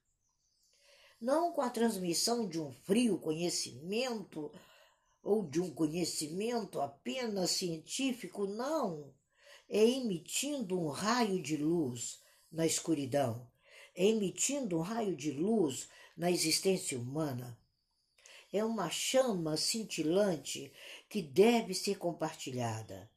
não 1.20 1.52
com 1.52 1.62
a 1.62 1.70
transmissão 1.70 2.48
de 2.48 2.60
um 2.60 2.72
frio 2.72 3.18
conhecimento 3.18 4.52
ou 5.24 5.44
de 5.48 5.60
um 5.60 5.74
conhecimento 5.74 6.80
apenas 6.80 7.52
científico, 7.52 8.46
não. 8.46 9.14
É 9.68 9.84
emitindo 9.84 10.80
um 10.80 10.90
raio 10.90 11.42
de 11.42 11.58
luz 11.58 12.22
na 12.52 12.66
escuridão, 12.66 13.50
é 13.96 14.06
emitindo 14.06 14.78
um 14.78 14.82
raio 14.82 15.16
de 15.16 15.32
luz 15.32 15.90
na 16.16 16.30
existência 16.30 17.00
humana. 17.00 17.58
É 18.54 18.64
uma 18.64 18.90
chama 18.92 19.58
cintilante 19.58 20.72
que 21.10 21.24
deve 21.24 21.74
ser 21.74 21.98
compartilhada. 21.98 23.10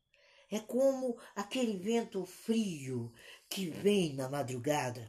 É 0.50 0.58
como 0.60 1.18
aquele 1.36 1.76
vento 1.76 2.24
frio 2.24 3.12
que 3.48 3.68
vem 3.70 4.14
na 4.14 4.28
madrugada 4.28 5.08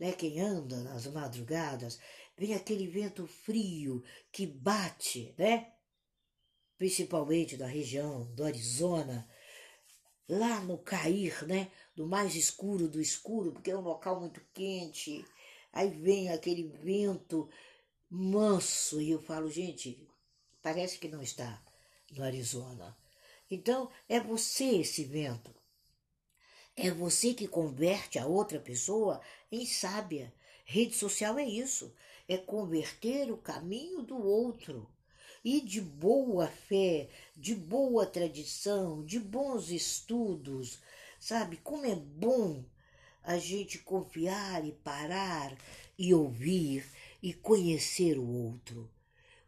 né? 0.00 0.12
Quem 0.12 0.40
anda 0.40 0.82
nas 0.82 1.06
madrugadas, 1.06 2.00
vem 2.36 2.54
aquele 2.54 2.88
vento 2.88 3.26
frio 3.26 4.02
que 4.32 4.46
bate, 4.46 5.34
né? 5.36 5.74
Principalmente 6.78 7.58
da 7.58 7.66
região 7.66 8.24
do 8.34 8.42
Arizona, 8.42 9.28
lá 10.26 10.60
no 10.62 10.78
cair, 10.78 11.46
né? 11.46 11.70
Do 11.94 12.06
mais 12.06 12.34
escuro 12.34 12.88
do 12.88 12.98
escuro, 12.98 13.52
porque 13.52 13.70
é 13.70 13.76
um 13.76 13.82
local 13.82 14.18
muito 14.18 14.40
quente. 14.54 15.22
Aí 15.70 15.90
vem 15.90 16.30
aquele 16.30 16.66
vento 16.66 17.48
manso 18.08 19.00
e 19.02 19.10
eu 19.10 19.20
falo, 19.20 19.50
gente, 19.50 20.08
parece 20.62 20.98
que 20.98 21.08
não 21.08 21.20
está 21.20 21.62
no 22.12 22.24
Arizona. 22.24 22.96
Então, 23.50 23.90
é 24.08 24.20
você 24.20 24.76
esse 24.76 25.04
vento. 25.04 25.52
É 26.76 26.90
você 26.90 27.34
que 27.34 27.48
converte 27.48 28.18
a 28.18 28.26
outra 28.26 28.60
pessoa 28.60 29.20
em 29.50 29.66
sábia. 29.66 30.32
Rede 30.64 30.94
social 30.94 31.36
é 31.36 31.44
isso, 31.44 31.92
é 32.28 32.38
converter 32.38 33.30
o 33.32 33.36
caminho 33.36 34.02
do 34.02 34.16
outro. 34.24 34.88
E 35.44 35.60
de 35.60 35.80
boa 35.80 36.46
fé, 36.46 37.08
de 37.36 37.54
boa 37.54 38.06
tradição, 38.06 39.04
de 39.04 39.18
bons 39.18 39.70
estudos, 39.70 40.78
sabe? 41.18 41.56
Como 41.56 41.84
é 41.84 41.96
bom 41.96 42.64
a 43.22 43.36
gente 43.36 43.78
confiar 43.78 44.64
e 44.64 44.72
parar 44.72 45.56
e 45.98 46.14
ouvir 46.14 46.86
e 47.22 47.34
conhecer 47.34 48.18
o 48.18 48.26
outro. 48.26 48.90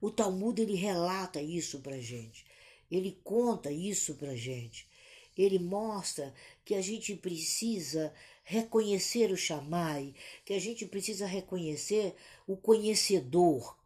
O 0.00 0.10
Talmud 0.10 0.60
ele 0.60 0.74
relata 0.74 1.40
isso 1.40 1.80
para 1.80 2.00
gente, 2.00 2.44
ele 2.94 3.18
conta 3.24 3.72
isso 3.72 4.14
para 4.14 4.36
gente 4.36 4.86
ele 5.36 5.58
mostra 5.58 6.34
que 6.64 6.74
a 6.74 6.82
gente 6.82 7.14
precisa 7.14 8.12
reconhecer 8.44 9.30
o 9.30 9.36
chamai, 9.36 10.14
que 10.44 10.52
a 10.52 10.60
gente 10.60 10.84
precisa 10.86 11.26
reconhecer 11.26 12.14
o 12.46 12.56
conhecedor, 12.56 13.78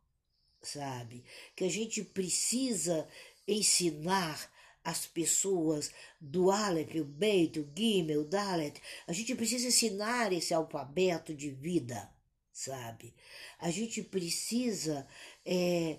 sabe? 0.62 1.24
Que 1.54 1.64
a 1.64 1.70
gente 1.70 2.02
precisa 2.02 3.06
ensinar 3.46 4.50
as 4.82 5.06
pessoas 5.06 5.90
do 6.20 6.50
Aleph, 6.50 6.94
o 6.94 7.04
Beit, 7.04 7.58
o 7.58 7.68
Gimel, 7.76 8.20
o 8.20 8.24
Dalet. 8.24 8.80
A 9.06 9.12
gente 9.12 9.34
precisa 9.34 9.66
ensinar 9.66 10.32
esse 10.32 10.54
alfabeto 10.54 11.34
de 11.34 11.50
vida, 11.50 12.08
sabe? 12.52 13.12
A 13.58 13.70
gente 13.70 14.02
precisa 14.02 15.06
é, 15.44 15.98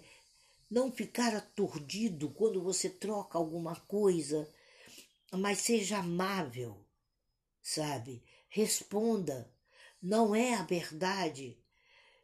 não 0.69 0.91
ficar 0.91 1.35
aturdido 1.35 2.29
quando 2.29 2.61
você 2.61 2.89
troca 2.89 3.37
alguma 3.37 3.75
coisa, 3.75 4.51
mas 5.31 5.59
seja 5.59 5.99
amável, 5.99 6.85
sabe? 7.61 8.23
Responda. 8.49 9.51
Não 10.01 10.35
é 10.35 10.53
a 10.53 10.63
verdade 10.63 11.57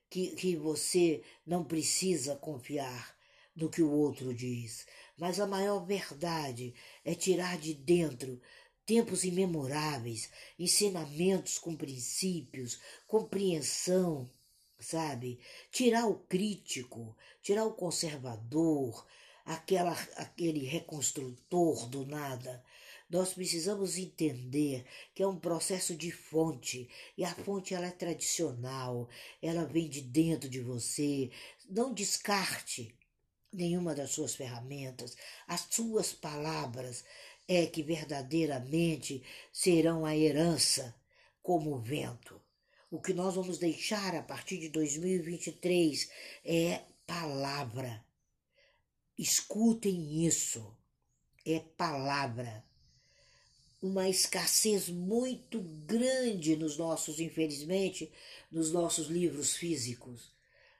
que, 0.09 0.35
que 0.35 0.55
você 0.55 1.23
não 1.45 1.63
precisa 1.63 2.35
confiar 2.35 3.17
no 3.55 3.69
que 3.69 3.81
o 3.81 3.91
outro 3.91 4.33
diz, 4.33 4.85
mas 5.17 5.39
a 5.39 5.47
maior 5.47 5.85
verdade 5.85 6.73
é 7.05 7.13
tirar 7.13 7.57
de 7.57 7.73
dentro 7.73 8.41
tempos 8.85 9.23
imemoráveis, 9.23 10.29
ensinamentos 10.59 11.57
com 11.57 11.75
princípios, 11.75 12.79
compreensão, 13.07 14.29
sabe? 14.83 15.39
Tirar 15.71 16.07
o 16.07 16.15
crítico, 16.15 17.15
tirar 17.41 17.65
o 17.65 17.73
conservador, 17.73 19.05
aquela, 19.45 19.91
aquele 20.15 20.65
reconstrutor 20.65 21.87
do 21.89 22.05
nada. 22.05 22.63
Nós 23.09 23.33
precisamos 23.33 23.97
entender 23.97 24.85
que 25.13 25.21
é 25.21 25.27
um 25.27 25.37
processo 25.37 25.95
de 25.95 26.11
fonte 26.11 26.89
e 27.17 27.23
a 27.23 27.33
fonte 27.33 27.73
ela 27.73 27.87
é 27.87 27.91
tradicional, 27.91 29.07
ela 29.41 29.65
vem 29.65 29.87
de 29.87 30.01
dentro 30.01 30.49
de 30.49 30.59
você. 30.59 31.29
Não 31.69 31.93
descarte 31.93 32.95
nenhuma 33.51 33.93
das 33.93 34.11
suas 34.11 34.33
ferramentas, 34.33 35.15
as 35.47 35.67
suas 35.69 36.11
palavras 36.11 37.03
é 37.47 37.67
que 37.67 37.83
verdadeiramente 37.83 39.21
serão 39.51 40.05
a 40.05 40.15
herança 40.17 40.95
como 41.41 41.75
o 41.75 41.79
vento. 41.79 42.41
O 42.93 43.01
que 43.01 43.11
nós 43.11 43.33
vamos 43.33 43.57
deixar 43.57 44.13
a 44.13 44.21
partir 44.21 44.59
de 44.59 44.69
2023 44.69 46.11
é 46.45 46.83
palavra. 47.07 48.05
Escutem 49.17 50.23
isso. 50.27 50.77
É 51.43 51.59
palavra. 51.75 52.63
Uma 53.81 54.07
escassez 54.07 54.89
muito 54.89 55.59
grande 55.87 56.55
nos 56.55 56.77
nossos, 56.77 57.19
infelizmente, 57.19 58.11
nos 58.51 58.71
nossos 58.71 59.07
livros 59.07 59.55
físicos. 59.55 60.31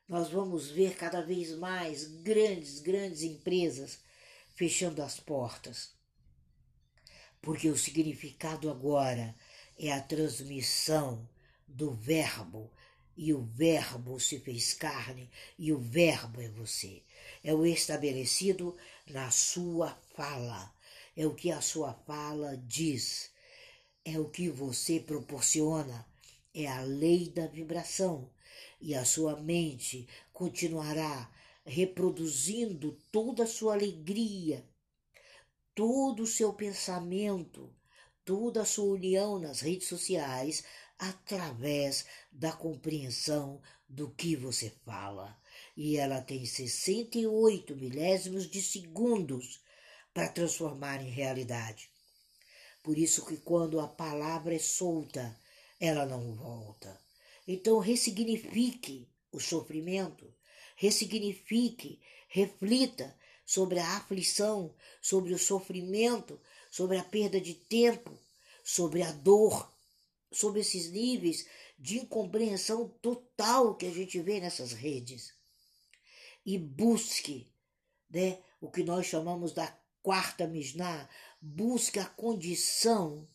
Nós 0.07 0.29
vamos 0.29 0.69
ver 0.69 0.95
cada 0.95 1.19
vez 1.19 1.57
mais 1.57 2.05
grandes, 2.21 2.79
grandes 2.79 3.23
empresas 3.23 3.97
fechando 4.53 5.01
as 5.01 5.19
portas. 5.19 5.95
Porque 7.41 7.69
o 7.69 7.75
significado 7.75 8.69
agora 8.69 9.35
é 9.79 9.91
a 9.91 9.99
transmissão 9.99 11.27
do 11.73 11.91
Verbo, 11.91 12.71
e 13.15 13.33
o 13.33 13.41
Verbo 13.41 14.19
se 14.19 14.39
fez 14.39 14.73
carne, 14.73 15.29
e 15.57 15.71
o 15.71 15.77
Verbo 15.77 16.41
é 16.41 16.49
você. 16.49 17.03
É 17.43 17.53
o 17.53 17.65
estabelecido 17.65 18.75
na 19.07 19.29
sua 19.31 19.97
fala, 20.15 20.73
é 21.15 21.25
o 21.25 21.35
que 21.35 21.51
a 21.51 21.61
sua 21.61 21.93
fala 21.93 22.57
diz, 22.57 23.31
é 24.05 24.19
o 24.19 24.29
que 24.29 24.49
você 24.49 24.99
proporciona, 24.99 26.05
é 26.53 26.67
a 26.67 26.81
lei 26.81 27.29
da 27.29 27.47
vibração, 27.47 28.29
e 28.79 28.95
a 28.95 29.05
sua 29.05 29.39
mente 29.39 30.07
continuará 30.31 31.31
reproduzindo 31.65 32.97
toda 33.11 33.43
a 33.43 33.47
sua 33.47 33.73
alegria, 33.73 34.65
todo 35.73 36.23
o 36.23 36.27
seu 36.27 36.53
pensamento, 36.53 37.73
toda 38.25 38.61
a 38.61 38.65
sua 38.65 38.93
união 38.93 39.39
nas 39.39 39.61
redes 39.61 39.87
sociais 39.87 40.63
através 40.97 42.05
da 42.31 42.51
compreensão 42.51 43.61
do 43.87 44.09
que 44.09 44.35
você 44.35 44.71
fala. 44.85 45.37
E 45.75 45.97
ela 45.97 46.21
tem 46.21 46.45
68 46.45 47.75
milésimos 47.75 48.49
de 48.49 48.61
segundos 48.61 49.61
para 50.13 50.29
transformar 50.29 51.01
em 51.01 51.09
realidade. 51.09 51.89
Por 52.81 52.97
isso 52.97 53.25
que 53.25 53.37
quando 53.37 53.79
a 53.79 53.87
palavra 53.87 54.55
é 54.55 54.59
solta, 54.59 55.39
ela 55.79 56.05
não 56.05 56.33
volta. 56.33 56.99
Então 57.47 57.79
ressignifique 57.79 59.07
o 59.31 59.39
sofrimento, 59.39 60.33
ressignifique, 60.75 61.99
reflita 62.27 63.15
sobre 63.45 63.79
a 63.79 63.97
aflição, 63.97 64.73
sobre 65.01 65.33
o 65.33 65.39
sofrimento, 65.39 66.39
sobre 66.71 66.97
a 66.97 67.03
perda 67.03 67.39
de 67.39 67.53
tempo, 67.53 68.17
sobre 68.63 69.01
a 69.01 69.11
dor, 69.11 69.72
sobre 70.33 70.61
esses 70.61 70.91
níveis 70.91 71.47
de 71.77 71.99
incompreensão 71.99 72.89
total 73.01 73.75
que 73.75 73.85
a 73.85 73.91
gente 73.91 74.19
vê 74.21 74.39
nessas 74.39 74.71
redes. 74.71 75.33
E 76.45 76.57
busque 76.57 77.51
né, 78.09 78.41
o 78.59 78.69
que 78.69 78.83
nós 78.83 79.05
chamamos 79.05 79.53
da 79.53 79.67
quarta 80.01 80.47
Mishnah, 80.47 81.09
busque 81.41 81.99
a 81.99 82.05
condição 82.05 83.27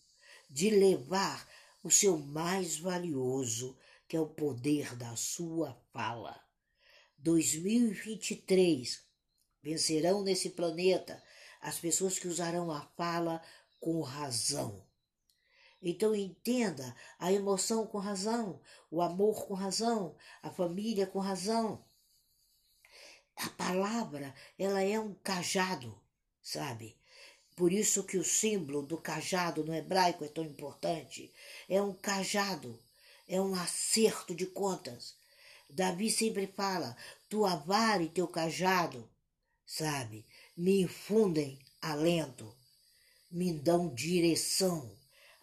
de 0.51 0.71
levar 0.71 1.49
o 1.83 1.91
seu 1.91 2.19
mais 2.19 2.77
valioso, 2.77 3.79
que 4.07 4.17
é 4.17 4.21
o 4.21 4.27
poder 4.27 4.97
da 4.97 5.15
sua 5.17 5.75
fala. 5.93 6.39
2023 7.19 9.03
vencerão 9.63 10.23
nesse 10.23 10.51
planeta 10.51 11.23
as 11.61 11.79
pessoas 11.79 12.19
que 12.19 12.29
usarão 12.29 12.71
a 12.71 12.81
fala 12.97 13.43
com 13.81 14.01
razão 14.01 14.88
então 15.81 16.15
entenda 16.15 16.95
a 17.19 17.33
emoção 17.33 17.87
com 17.87 17.99
razão, 17.99 18.61
o 18.91 19.01
amor 19.01 19.47
com 19.47 19.55
razão, 19.55 20.17
a 20.43 20.51
família 20.51 21.07
com 21.07 21.19
razão. 21.19 21.85
A 23.37 23.49
palavra, 23.51 24.35
ela 24.59 24.83
é 24.83 24.99
um 24.99 25.15
cajado, 25.15 25.97
sabe? 26.43 26.97
Por 27.55 27.73
isso 27.73 28.05
que 28.05 28.17
o 28.17 28.25
símbolo 28.25 28.83
do 28.83 28.99
cajado 28.99 29.65
no 29.65 29.75
hebraico 29.75 30.25
é 30.25 30.29
tão 30.29 30.45
importante. 30.45 31.33
É 31.69 31.81
um 31.81 31.93
cajado, 31.93 32.81
é 33.27 33.41
um 33.41 33.55
acerto 33.55 34.35
de 34.35 34.47
contas. 34.47 35.17
Davi 35.69 36.11
sempre 36.11 36.47
fala: 36.47 36.97
tua 37.29 37.57
vara 37.57 38.03
e 38.03 38.09
teu 38.09 38.27
cajado, 38.27 39.09
sabe, 39.67 40.25
me 40.57 40.83
infundem 40.83 41.59
alento, 41.81 42.57
me 43.31 43.53
dão 43.53 43.95
direção. 43.95 44.98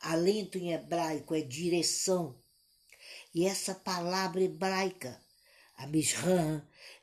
Alento 0.06 0.58
em 0.58 0.72
hebraico 0.72 1.34
é 1.34 1.42
direção. 1.42 2.36
E 3.34 3.46
essa 3.46 3.74
palavra 3.74 4.42
hebraica, 4.42 5.20
a 5.76 5.88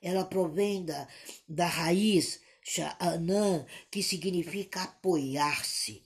ela 0.00 0.24
provém 0.24 0.84
da, 0.84 1.08
da 1.48 1.66
raiz 1.66 2.40
Sha'anan, 2.62 3.66
que 3.90 4.02
significa 4.04 4.84
apoiar-se. 4.84 6.02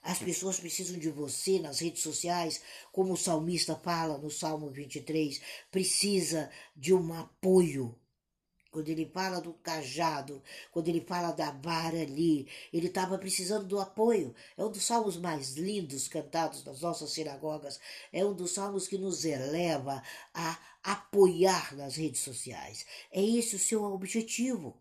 As 0.00 0.20
pessoas 0.20 0.60
precisam 0.60 0.96
de 0.96 1.10
você 1.10 1.58
nas 1.58 1.80
redes 1.80 2.02
sociais, 2.02 2.62
como 2.92 3.14
o 3.14 3.16
salmista 3.16 3.74
fala 3.74 4.16
no 4.16 4.30
Salmo 4.30 4.70
23, 4.70 5.40
precisa 5.72 6.50
de 6.74 6.94
um 6.94 7.12
apoio 7.12 7.97
quando 8.78 8.90
ele 8.90 9.10
fala 9.12 9.40
do 9.40 9.52
cajado, 9.54 10.40
quando 10.70 10.86
ele 10.86 11.00
fala 11.00 11.32
da 11.32 11.50
vara 11.50 12.00
ali, 12.00 12.46
ele 12.72 12.86
estava 12.86 13.18
precisando 13.18 13.66
do 13.66 13.80
apoio. 13.80 14.32
É 14.56 14.64
um 14.64 14.70
dos 14.70 14.84
salmos 14.84 15.16
mais 15.16 15.56
lindos 15.56 16.06
cantados 16.06 16.62
nas 16.62 16.80
nossas 16.80 17.10
sinagogas. 17.10 17.80
É 18.12 18.24
um 18.24 18.32
dos 18.32 18.52
salmos 18.52 18.86
que 18.86 18.96
nos 18.96 19.24
eleva 19.24 20.00
a 20.32 20.56
apoiar 20.84 21.74
nas 21.74 21.96
redes 21.96 22.20
sociais. 22.20 22.86
É 23.10 23.20
esse 23.20 23.56
o 23.56 23.58
seu 23.58 23.82
objetivo. 23.82 24.80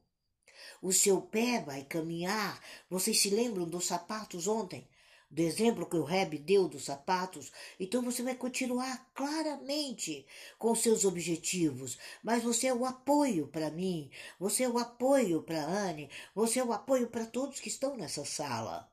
O 0.79 0.93
seu 0.93 1.19
pé 1.19 1.59
vai 1.59 1.83
caminhar. 1.83 2.61
Vocês 2.87 3.19
se 3.19 3.31
lembram 3.31 3.67
dos 3.67 3.87
sapatos 3.87 4.47
ontem? 4.47 4.87
Do 5.29 5.41
exemplo 5.41 5.85
que 5.85 5.97
o 5.97 6.03
Reb 6.03 6.37
deu 6.37 6.67
dos 6.69 6.85
sapatos, 6.85 7.51
então 7.79 8.01
você 8.01 8.23
vai 8.23 8.35
continuar 8.35 9.09
claramente 9.13 10.25
com 10.57 10.73
seus 10.73 11.03
objetivos, 11.03 11.97
mas 12.23 12.43
você 12.43 12.67
é 12.67 12.73
o 12.73 12.85
apoio 12.85 13.47
para 13.47 13.69
mim, 13.69 14.09
você 14.39 14.63
é 14.63 14.69
o 14.69 14.77
apoio 14.77 15.43
para 15.43 15.65
Anne, 15.65 16.09
você 16.33 16.59
é 16.59 16.63
o 16.63 16.71
apoio 16.71 17.07
para 17.07 17.25
todos 17.25 17.59
que 17.59 17.67
estão 17.67 17.97
nessa 17.97 18.23
sala. 18.23 18.89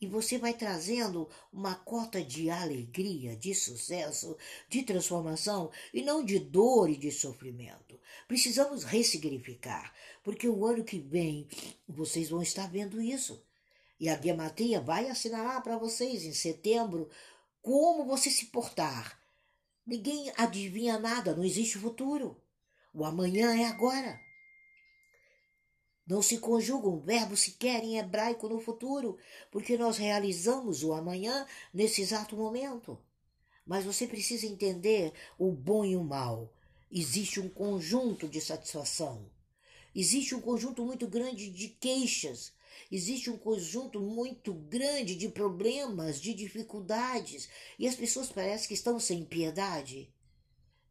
E 0.00 0.06
você 0.06 0.36
vai 0.36 0.52
trazendo 0.52 1.30
uma 1.50 1.76
cota 1.76 2.22
de 2.22 2.50
alegria, 2.50 3.34
de 3.34 3.54
sucesso, 3.54 4.36
de 4.68 4.82
transformação 4.82 5.70
e 5.94 6.02
não 6.02 6.22
de 6.22 6.38
dor 6.38 6.90
e 6.90 6.96
de 6.96 7.10
sofrimento. 7.10 7.98
Precisamos 8.28 8.84
ressignificar, 8.84 9.94
porque 10.22 10.46
o 10.46 10.66
ano 10.66 10.84
que 10.84 10.98
vem 10.98 11.48
vocês 11.88 12.28
vão 12.28 12.42
estar 12.42 12.70
vendo 12.70 13.00
isso. 13.00 13.42
E 14.04 14.08
a 14.10 14.16
Guia 14.16 14.82
vai 14.82 15.08
assinalar 15.08 15.62
para 15.62 15.78
vocês 15.78 16.24
em 16.24 16.34
setembro 16.34 17.08
como 17.62 18.04
você 18.04 18.28
se 18.28 18.44
portar. 18.48 19.18
Ninguém 19.86 20.30
adivinha 20.36 20.98
nada, 20.98 21.34
não 21.34 21.42
existe 21.42 21.78
futuro. 21.78 22.38
O 22.92 23.02
amanhã 23.02 23.58
é 23.58 23.64
agora. 23.64 24.20
Não 26.06 26.20
se 26.20 26.36
conjuga 26.36 26.86
um 26.86 27.00
verbo 27.00 27.34
sequer 27.34 27.82
em 27.82 27.96
hebraico 27.96 28.46
no 28.46 28.60
futuro, 28.60 29.16
porque 29.50 29.78
nós 29.78 29.96
realizamos 29.96 30.84
o 30.84 30.92
amanhã 30.92 31.46
nesse 31.72 32.02
exato 32.02 32.36
momento. 32.36 32.98
Mas 33.64 33.86
você 33.86 34.06
precisa 34.06 34.44
entender 34.44 35.14
o 35.38 35.50
bom 35.50 35.82
e 35.82 35.96
o 35.96 36.04
mal. 36.04 36.52
Existe 36.92 37.40
um 37.40 37.48
conjunto 37.48 38.28
de 38.28 38.42
satisfação. 38.42 39.30
Existe 39.94 40.34
um 40.34 40.42
conjunto 40.42 40.84
muito 40.84 41.06
grande 41.06 41.48
de 41.48 41.68
queixas. 41.68 42.52
Existe 42.90 43.30
um 43.30 43.38
conjunto 43.38 44.00
muito 44.00 44.52
grande 44.54 45.14
de 45.14 45.28
problemas, 45.28 46.20
de 46.20 46.34
dificuldades. 46.34 47.48
E 47.78 47.86
as 47.86 47.94
pessoas 47.94 48.30
parecem 48.30 48.68
que 48.68 48.74
estão 48.74 48.98
sem 49.00 49.24
piedade. 49.24 50.12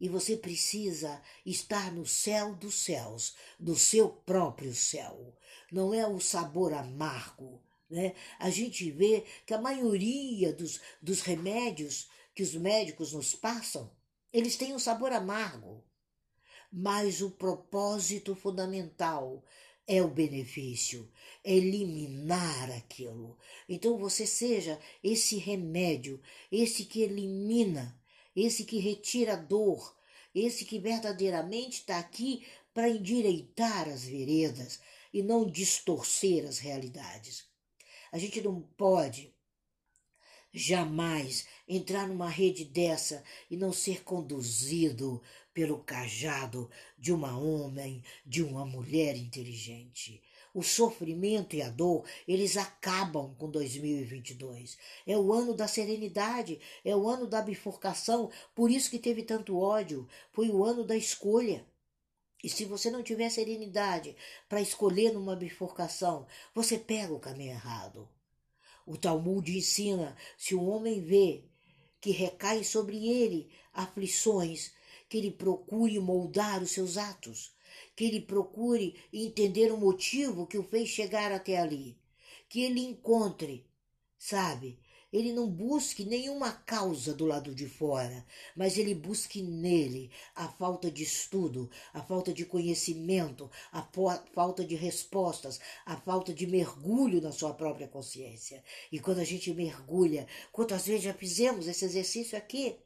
E 0.00 0.08
você 0.08 0.36
precisa 0.36 1.22
estar 1.46 1.92
no 1.92 2.04
céu 2.04 2.54
dos 2.54 2.74
céus, 2.74 3.34
do 3.58 3.76
seu 3.76 4.08
próprio 4.08 4.74
céu. 4.74 5.36
Não 5.70 5.94
é 5.94 6.06
o 6.06 6.20
sabor 6.20 6.72
amargo. 6.74 7.62
Né? 7.88 8.14
A 8.38 8.50
gente 8.50 8.90
vê 8.90 9.24
que 9.46 9.54
a 9.54 9.60
maioria 9.60 10.52
dos, 10.52 10.80
dos 11.00 11.20
remédios 11.20 12.08
que 12.34 12.42
os 12.42 12.54
médicos 12.54 13.12
nos 13.12 13.34
passam, 13.34 13.90
eles 14.32 14.56
têm 14.56 14.74
um 14.74 14.78
sabor 14.78 15.12
amargo. 15.12 15.84
Mas 16.72 17.22
o 17.22 17.30
propósito 17.30 18.34
fundamental 18.34 19.44
é 19.86 20.02
o 20.02 20.08
benefício, 20.08 21.10
é 21.42 21.54
eliminar 21.54 22.70
aquilo. 22.72 23.36
Então 23.68 23.98
você 23.98 24.26
seja 24.26 24.80
esse 25.02 25.36
remédio, 25.36 26.20
esse 26.50 26.84
que 26.84 27.02
elimina, 27.02 28.00
esse 28.34 28.64
que 28.64 28.78
retira 28.78 29.34
a 29.34 29.36
dor, 29.36 29.96
esse 30.34 30.64
que 30.64 30.78
verdadeiramente 30.78 31.80
está 31.80 31.98
aqui 31.98 32.46
para 32.72 32.88
endireitar 32.88 33.88
as 33.88 34.04
veredas 34.04 34.80
e 35.12 35.22
não 35.22 35.48
distorcer 35.48 36.44
as 36.46 36.58
realidades. 36.58 37.44
A 38.10 38.18
gente 38.18 38.40
não 38.40 38.62
pode 38.76 39.33
jamais 40.54 41.46
entrar 41.66 42.06
numa 42.06 42.30
rede 42.30 42.64
dessa 42.64 43.24
e 43.50 43.56
não 43.56 43.72
ser 43.72 44.04
conduzido 44.04 45.20
pelo 45.52 45.80
cajado 45.80 46.70
de 46.96 47.12
uma 47.12 47.36
homem, 47.36 48.02
de 48.24 48.40
uma 48.42 48.64
mulher 48.64 49.16
inteligente. 49.16 50.22
O 50.54 50.62
sofrimento 50.62 51.56
e 51.56 51.62
a 51.62 51.68
dor, 51.68 52.04
eles 52.28 52.56
acabam 52.56 53.34
com 53.34 53.50
2022. 53.50 54.78
É 55.04 55.18
o 55.18 55.32
ano 55.32 55.52
da 55.52 55.66
serenidade, 55.66 56.60
é 56.84 56.94
o 56.94 57.08
ano 57.08 57.26
da 57.26 57.42
bifurcação, 57.42 58.30
por 58.54 58.70
isso 58.70 58.88
que 58.88 59.00
teve 59.00 59.24
tanto 59.24 59.58
ódio, 59.58 60.08
foi 60.30 60.50
o 60.50 60.64
ano 60.64 60.84
da 60.84 60.96
escolha. 60.96 61.66
E 62.42 62.48
se 62.48 62.64
você 62.64 62.90
não 62.90 63.02
tiver 63.02 63.30
serenidade 63.30 64.14
para 64.48 64.60
escolher 64.60 65.12
numa 65.12 65.34
bifurcação, 65.34 66.26
você 66.54 66.78
pega 66.78 67.12
o 67.12 67.18
caminho 67.18 67.52
errado. 67.52 68.08
O 68.86 68.96
Talmud 68.96 69.50
ensina: 69.50 70.16
se 70.36 70.54
o 70.54 70.64
homem 70.64 71.00
vê 71.00 71.44
que 72.00 72.10
recai 72.10 72.62
sobre 72.62 73.08
ele 73.08 73.48
aflições, 73.72 74.72
que 75.08 75.16
ele 75.16 75.30
procure 75.30 75.98
moldar 75.98 76.62
os 76.62 76.70
seus 76.70 76.98
atos, 76.98 77.54
que 77.96 78.04
ele 78.04 78.20
procure 78.20 78.94
entender 79.12 79.72
o 79.72 79.78
motivo 79.78 80.46
que 80.46 80.58
o 80.58 80.62
fez 80.62 80.88
chegar 80.88 81.32
até 81.32 81.58
ali, 81.58 81.98
que 82.48 82.62
ele 82.62 82.80
encontre, 82.80 83.66
sabe, 84.18 84.78
ele 85.14 85.32
não 85.32 85.48
busque 85.48 86.04
nenhuma 86.04 86.50
causa 86.50 87.14
do 87.14 87.24
lado 87.24 87.54
de 87.54 87.68
fora, 87.68 88.26
mas 88.56 88.76
ele 88.76 88.96
busque 88.96 89.44
nele 89.44 90.10
a 90.34 90.48
falta 90.48 90.90
de 90.90 91.04
estudo, 91.04 91.70
a 91.92 92.02
falta 92.02 92.32
de 92.32 92.44
conhecimento, 92.44 93.48
a 93.70 93.80
falta 94.34 94.64
de 94.64 94.74
respostas, 94.74 95.60
a 95.86 95.96
falta 95.96 96.34
de 96.34 96.48
mergulho 96.48 97.20
na 97.20 97.30
sua 97.30 97.54
própria 97.54 97.86
consciência. 97.86 98.64
E 98.90 98.98
quando 98.98 99.20
a 99.20 99.24
gente 99.24 99.54
mergulha, 99.54 100.26
quantas 100.50 100.84
vezes 100.84 101.04
já 101.04 101.14
fizemos 101.14 101.68
esse 101.68 101.84
exercício 101.84 102.36
aqui 102.36 102.76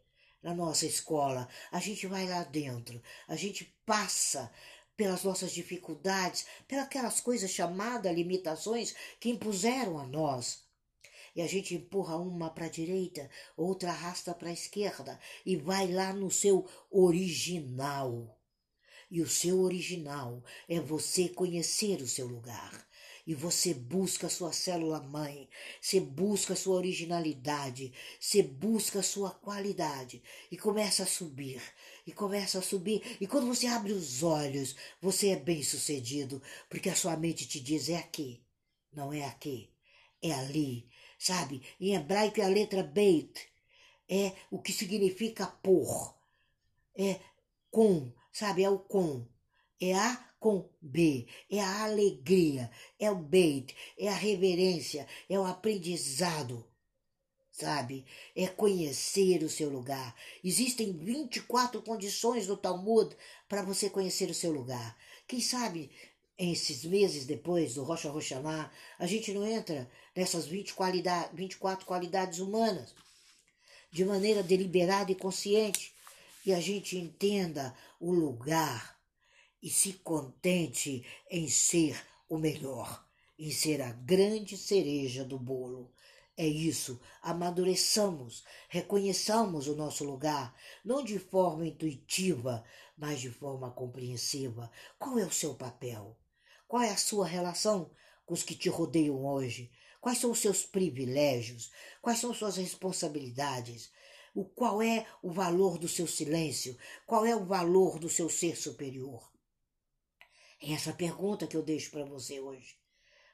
na 0.42 0.52
nossa 0.52 0.84
escola? 0.84 1.48
A 1.72 1.80
gente 1.80 2.06
vai 2.06 2.28
lá 2.28 2.44
dentro, 2.44 3.00
a 3.26 3.36
gente 3.36 3.74
passa 3.86 4.52
pelas 4.94 5.24
nossas 5.24 5.50
dificuldades, 5.50 6.44
pelas 6.66 7.20
coisas 7.20 7.50
chamadas 7.50 8.14
limitações 8.14 8.94
que 9.18 9.30
impuseram 9.30 9.98
a 9.98 10.06
nós 10.06 10.67
e 11.38 11.40
a 11.40 11.46
gente 11.46 11.72
empurra 11.72 12.16
uma 12.16 12.51
para 12.51 12.66
a 12.66 12.68
direita, 12.68 13.31
outra 13.57 13.90
arrasta 13.90 14.35
para 14.35 14.48
a 14.48 14.53
esquerda 14.53 15.20
e 15.46 15.55
vai 15.55 15.87
lá 15.87 16.12
no 16.12 16.33
seu 16.33 16.68
original. 16.90 18.37
E 19.09 19.22
o 19.22 19.29
seu 19.29 19.61
original 19.61 20.42
é 20.68 20.81
você 20.81 21.29
conhecer 21.29 22.03
o 22.03 22.09
seu 22.09 22.27
lugar. 22.27 22.85
E 23.24 23.37
você 23.37 23.72
busca 23.72 24.29
sua 24.29 24.53
célula 24.53 25.01
mãe, 25.01 25.48
você 25.81 26.01
busca 26.01 26.57
sua 26.57 26.74
originalidade, 26.74 27.92
você 28.18 28.42
busca 28.42 29.01
sua 29.01 29.31
qualidade 29.31 30.20
e 30.51 30.57
começa 30.57 31.05
a 31.05 31.07
subir, 31.07 31.62
e 32.05 32.11
começa 32.11 32.59
a 32.59 32.62
subir. 32.62 33.16
E 33.20 33.29
quando 33.29 33.46
você 33.46 33.68
abre 33.68 33.92
os 33.92 34.24
olhos, 34.24 34.74
você 35.01 35.29
é 35.29 35.37
bem 35.37 35.62
sucedido, 35.62 36.42
porque 36.68 36.88
a 36.88 36.96
sua 36.96 37.16
mente 37.16 37.46
te 37.46 37.61
diz: 37.61 37.88
é 37.88 37.98
aqui, 37.98 38.42
não 38.92 39.12
é 39.12 39.24
aqui, 39.24 39.70
é 40.20 40.33
ali, 40.33 40.88
sabe? 41.18 41.62
Em 41.81 41.94
hebraico 41.94 42.40
é 42.40 42.44
a 42.44 42.48
letra 42.48 42.83
Beit, 42.83 43.48
é 44.09 44.33
o 44.50 44.61
que 44.61 44.72
significa 44.72 45.46
por, 45.46 46.14
é 46.96 47.20
com, 47.70 48.12
sabe? 48.33 48.62
É 48.62 48.70
o 48.70 48.78
com, 48.78 49.26
é 49.81 49.94
a 49.94 50.16
com 50.38 50.70
B, 50.81 51.26
é 51.50 51.61
a 51.61 51.85
alegria, 51.85 52.70
é 52.98 53.11
o 53.11 53.16
Beit, 53.16 53.74
é 53.98 54.09
a 54.09 54.14
reverência, 54.14 55.07
é 55.28 55.38
o 55.38 55.44
aprendizado 55.44 56.64
sabe? 57.59 58.07
É 58.37 58.46
conhecer 58.46 59.42
o 59.42 59.50
seu 59.50 59.68
lugar. 59.68 60.14
Existem 60.44 60.96
24 60.96 61.83
condições 61.83 62.46
no 62.46 62.57
Talmud 62.57 63.16
para 63.48 63.62
você 63.62 63.90
conhecer 63.90 64.31
o 64.31 64.35
seu 64.35 64.52
lugar. 64.52 64.96
Quem 65.26 65.40
sabe 65.40 65.90
esses 66.38 66.85
meses 66.85 67.26
depois 67.26 67.74
do 67.74 67.83
Rocha 67.83 68.11
Roxaná, 68.11 68.70
a 68.96 69.07
gente 69.09 69.33
não 69.33 69.44
entra 69.44 69.90
nessas 70.18 70.48
20 70.48 70.74
qualidade, 70.74 71.31
24 71.33 71.87
qualidades 71.87 72.40
humanas 72.40 72.92
de 73.88 74.04
maneira 74.04 74.42
deliberada 74.42 75.12
e 75.12 75.14
consciente 75.14 75.94
e 76.44 76.52
a 76.52 76.61
gente 76.61 76.98
entenda 76.98 77.72
o 78.00 78.11
lugar 78.11 78.98
e 79.62 79.70
se 79.70 79.92
contente 79.92 81.07
em 81.31 81.46
ser 81.46 82.04
o 82.28 82.37
melhor, 82.37 83.07
em 83.38 83.52
ser 83.52 83.81
a 83.81 83.92
grande 83.92 84.57
cereja 84.57 85.24
do 85.24 85.38
bolo. 85.38 85.94
É 86.37 86.44
isso, 86.44 87.00
amadureçamos, 87.22 88.42
reconheçamos 88.68 89.68
o 89.68 89.76
nosso 89.76 90.02
lugar, 90.02 90.52
não 90.85 91.04
de 91.04 91.20
forma 91.20 91.64
intuitiva, 91.64 92.64
mas 92.96 93.20
de 93.20 93.31
forma 93.31 93.70
compreensiva. 93.70 94.68
Qual 94.98 95.16
é 95.16 95.24
o 95.24 95.31
seu 95.31 95.54
papel? 95.54 96.18
Qual 96.66 96.83
é 96.83 96.90
a 96.90 96.96
sua 96.96 97.24
relação 97.24 97.88
com 98.26 98.35
os 98.35 98.42
que 98.42 98.57
te 98.57 98.68
rodeiam 98.68 99.24
hoje? 99.24 99.70
Quais 100.00 100.18
são 100.18 100.30
os 100.30 100.38
seus 100.38 100.64
privilégios? 100.64 101.70
Quais 102.00 102.18
são 102.18 102.32
suas 102.32 102.56
responsabilidades? 102.56 103.90
O 104.34 104.44
qual 104.44 104.80
é 104.82 105.06
o 105.22 105.30
valor 105.30 105.78
do 105.78 105.88
seu 105.88 106.06
silêncio? 106.06 106.76
Qual 107.06 107.26
é 107.26 107.34
o 107.34 107.44
valor 107.44 107.98
do 107.98 108.08
seu 108.08 108.28
ser 108.28 108.56
superior? 108.56 109.32
É 110.61 110.72
essa 110.72 110.92
pergunta 110.92 111.46
que 111.46 111.56
eu 111.56 111.62
deixo 111.62 111.90
para 111.90 112.04
você 112.04 112.40
hoje. 112.40 112.76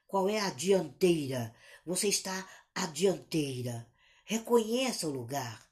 Qual 0.06 0.28
é 0.28 0.40
a 0.40 0.50
dianteira? 0.50 1.54
Você 1.84 2.08
está 2.08 2.48
à 2.74 2.86
dianteira. 2.86 3.86
Reconheça 4.24 5.06
o 5.06 5.12
lugar. 5.12 5.68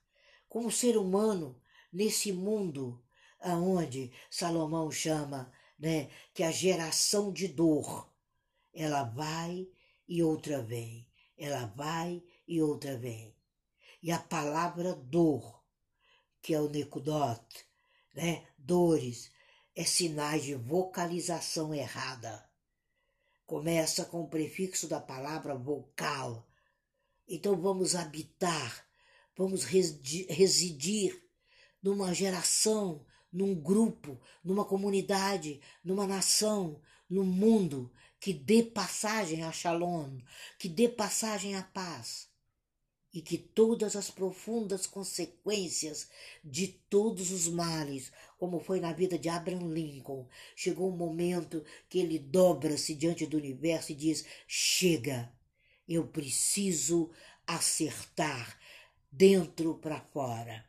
Como 0.48 0.70
ser 0.70 0.96
humano 0.96 1.60
nesse 1.92 2.32
mundo 2.32 3.02
aonde 3.40 4.12
Salomão 4.30 4.90
chama 4.90 5.52
né? 5.82 6.08
Que 6.32 6.44
a 6.44 6.52
geração 6.52 7.32
de 7.32 7.48
dor, 7.48 8.08
ela 8.72 9.02
vai 9.02 9.66
e 10.12 10.22
outra 10.22 10.60
vem, 10.60 11.08
ela 11.38 11.64
vai 11.74 12.22
e 12.46 12.60
outra 12.60 12.98
vem. 12.98 13.34
E 14.02 14.12
a 14.12 14.18
palavra 14.18 14.94
dor, 14.94 15.64
que 16.42 16.52
é 16.52 16.60
o 16.60 16.68
necudot, 16.68 17.42
né? 18.14 18.46
Dores, 18.58 19.32
é 19.74 19.84
sinais 19.84 20.44
de 20.44 20.54
vocalização 20.54 21.74
errada. 21.74 22.46
Começa 23.46 24.04
com 24.04 24.20
o 24.20 24.28
prefixo 24.28 24.86
da 24.86 25.00
palavra 25.00 25.54
vocal. 25.54 26.46
Então 27.26 27.58
vamos 27.58 27.94
habitar, 27.94 28.86
vamos 29.34 29.64
residir 29.64 31.26
numa 31.82 32.12
geração 32.12 33.02
num 33.32 33.54
grupo, 33.54 34.20
numa 34.44 34.66
comunidade, 34.66 35.62
numa 35.82 36.06
nação, 36.06 36.82
no 37.08 37.24
mundo, 37.24 37.90
que 38.22 38.32
dê 38.32 38.62
passagem 38.62 39.42
a 39.42 39.50
Shalom, 39.50 40.20
que 40.56 40.68
dê 40.68 40.88
passagem 40.88 41.56
à 41.56 41.62
paz. 41.64 42.30
e 43.12 43.20
que 43.20 43.36
todas 43.36 43.94
as 43.94 44.10
profundas 44.10 44.86
consequências 44.86 46.08
de 46.42 46.68
todos 46.68 47.30
os 47.30 47.46
males, 47.46 48.10
como 48.38 48.58
foi 48.58 48.80
na 48.80 48.92
vida 48.92 49.18
de 49.18 49.28
Abraham 49.28 49.68
Lincoln, 49.74 50.26
chegou 50.56 50.88
um 50.88 50.96
momento 50.96 51.62
que 51.90 51.98
ele 51.98 52.18
dobra-se 52.18 52.94
diante 52.94 53.26
do 53.26 53.36
universo 53.36 53.92
e 53.92 53.94
diz: 53.94 54.24
chega, 54.46 55.30
eu 55.86 56.06
preciso 56.06 57.10
acertar 57.46 58.58
dentro 59.10 59.74
para 59.74 60.00
fora. 60.00 60.64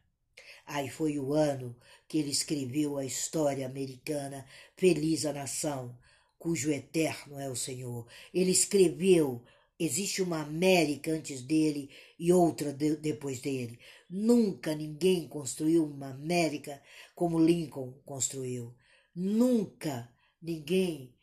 Aí 0.65 0.89
foi 0.89 1.17
o 1.19 1.33
ano 1.33 1.75
que 2.07 2.17
ele 2.17 2.31
escreveu 2.31 2.97
a 2.97 3.05
história 3.05 3.65
americana 3.65 4.45
Feliz 4.75 5.25
a 5.25 5.31
Nação, 5.31 5.97
cujo 6.43 6.69
eterno 6.69 7.39
é 7.39 7.49
o 7.49 7.55
Senhor. 7.55 8.05
Ele 8.33 8.51
escreveu 8.51 9.41
Existe 9.79 10.21
uma 10.21 10.41
América 10.41 11.11
antes 11.11 11.41
dele 11.41 11.89
e 12.19 12.31
outra 12.31 12.71
de, 12.71 12.95
depois 12.95 13.41
dele. 13.41 13.79
Nunca 14.09 14.75
ninguém 14.75 15.27
construiu 15.27 15.83
uma 15.85 16.11
América 16.11 16.81
como 17.15 17.39
Lincoln 17.39 17.91
construiu. 18.05 18.73
Nunca 19.15 20.09
ninguém 20.41 21.13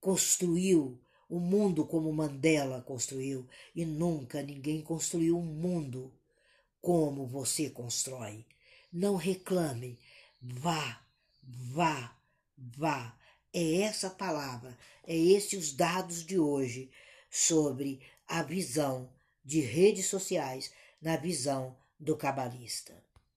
construiu 0.00 1.00
o 1.28 1.36
um 1.36 1.40
mundo 1.40 1.86
como 1.86 2.12
Mandela 2.12 2.80
construiu. 2.80 3.46
E 3.74 3.84
nunca 3.84 4.42
ninguém 4.42 4.80
construiu 4.80 5.36
um 5.38 5.44
mundo 5.44 6.12
como 6.80 7.26
você 7.26 7.68
constrói. 7.68 8.46
Não 8.90 9.16
reclame. 9.16 9.98
Vá, 10.40 11.06
vá, 11.42 12.16
vá. 12.56 13.18
É 13.52 13.80
essa 13.82 14.10
palavra, 14.10 14.76
é 15.06 15.16
esses 15.16 15.58
os 15.58 15.72
dados 15.72 16.24
de 16.24 16.38
hoje 16.38 16.90
sobre 17.30 18.00
a 18.26 18.42
visão 18.42 19.10
de 19.44 19.60
redes 19.60 20.06
sociais 20.06 20.70
na 21.00 21.16
visão 21.16 21.76
do 21.98 22.16
cabalista. 22.16 22.94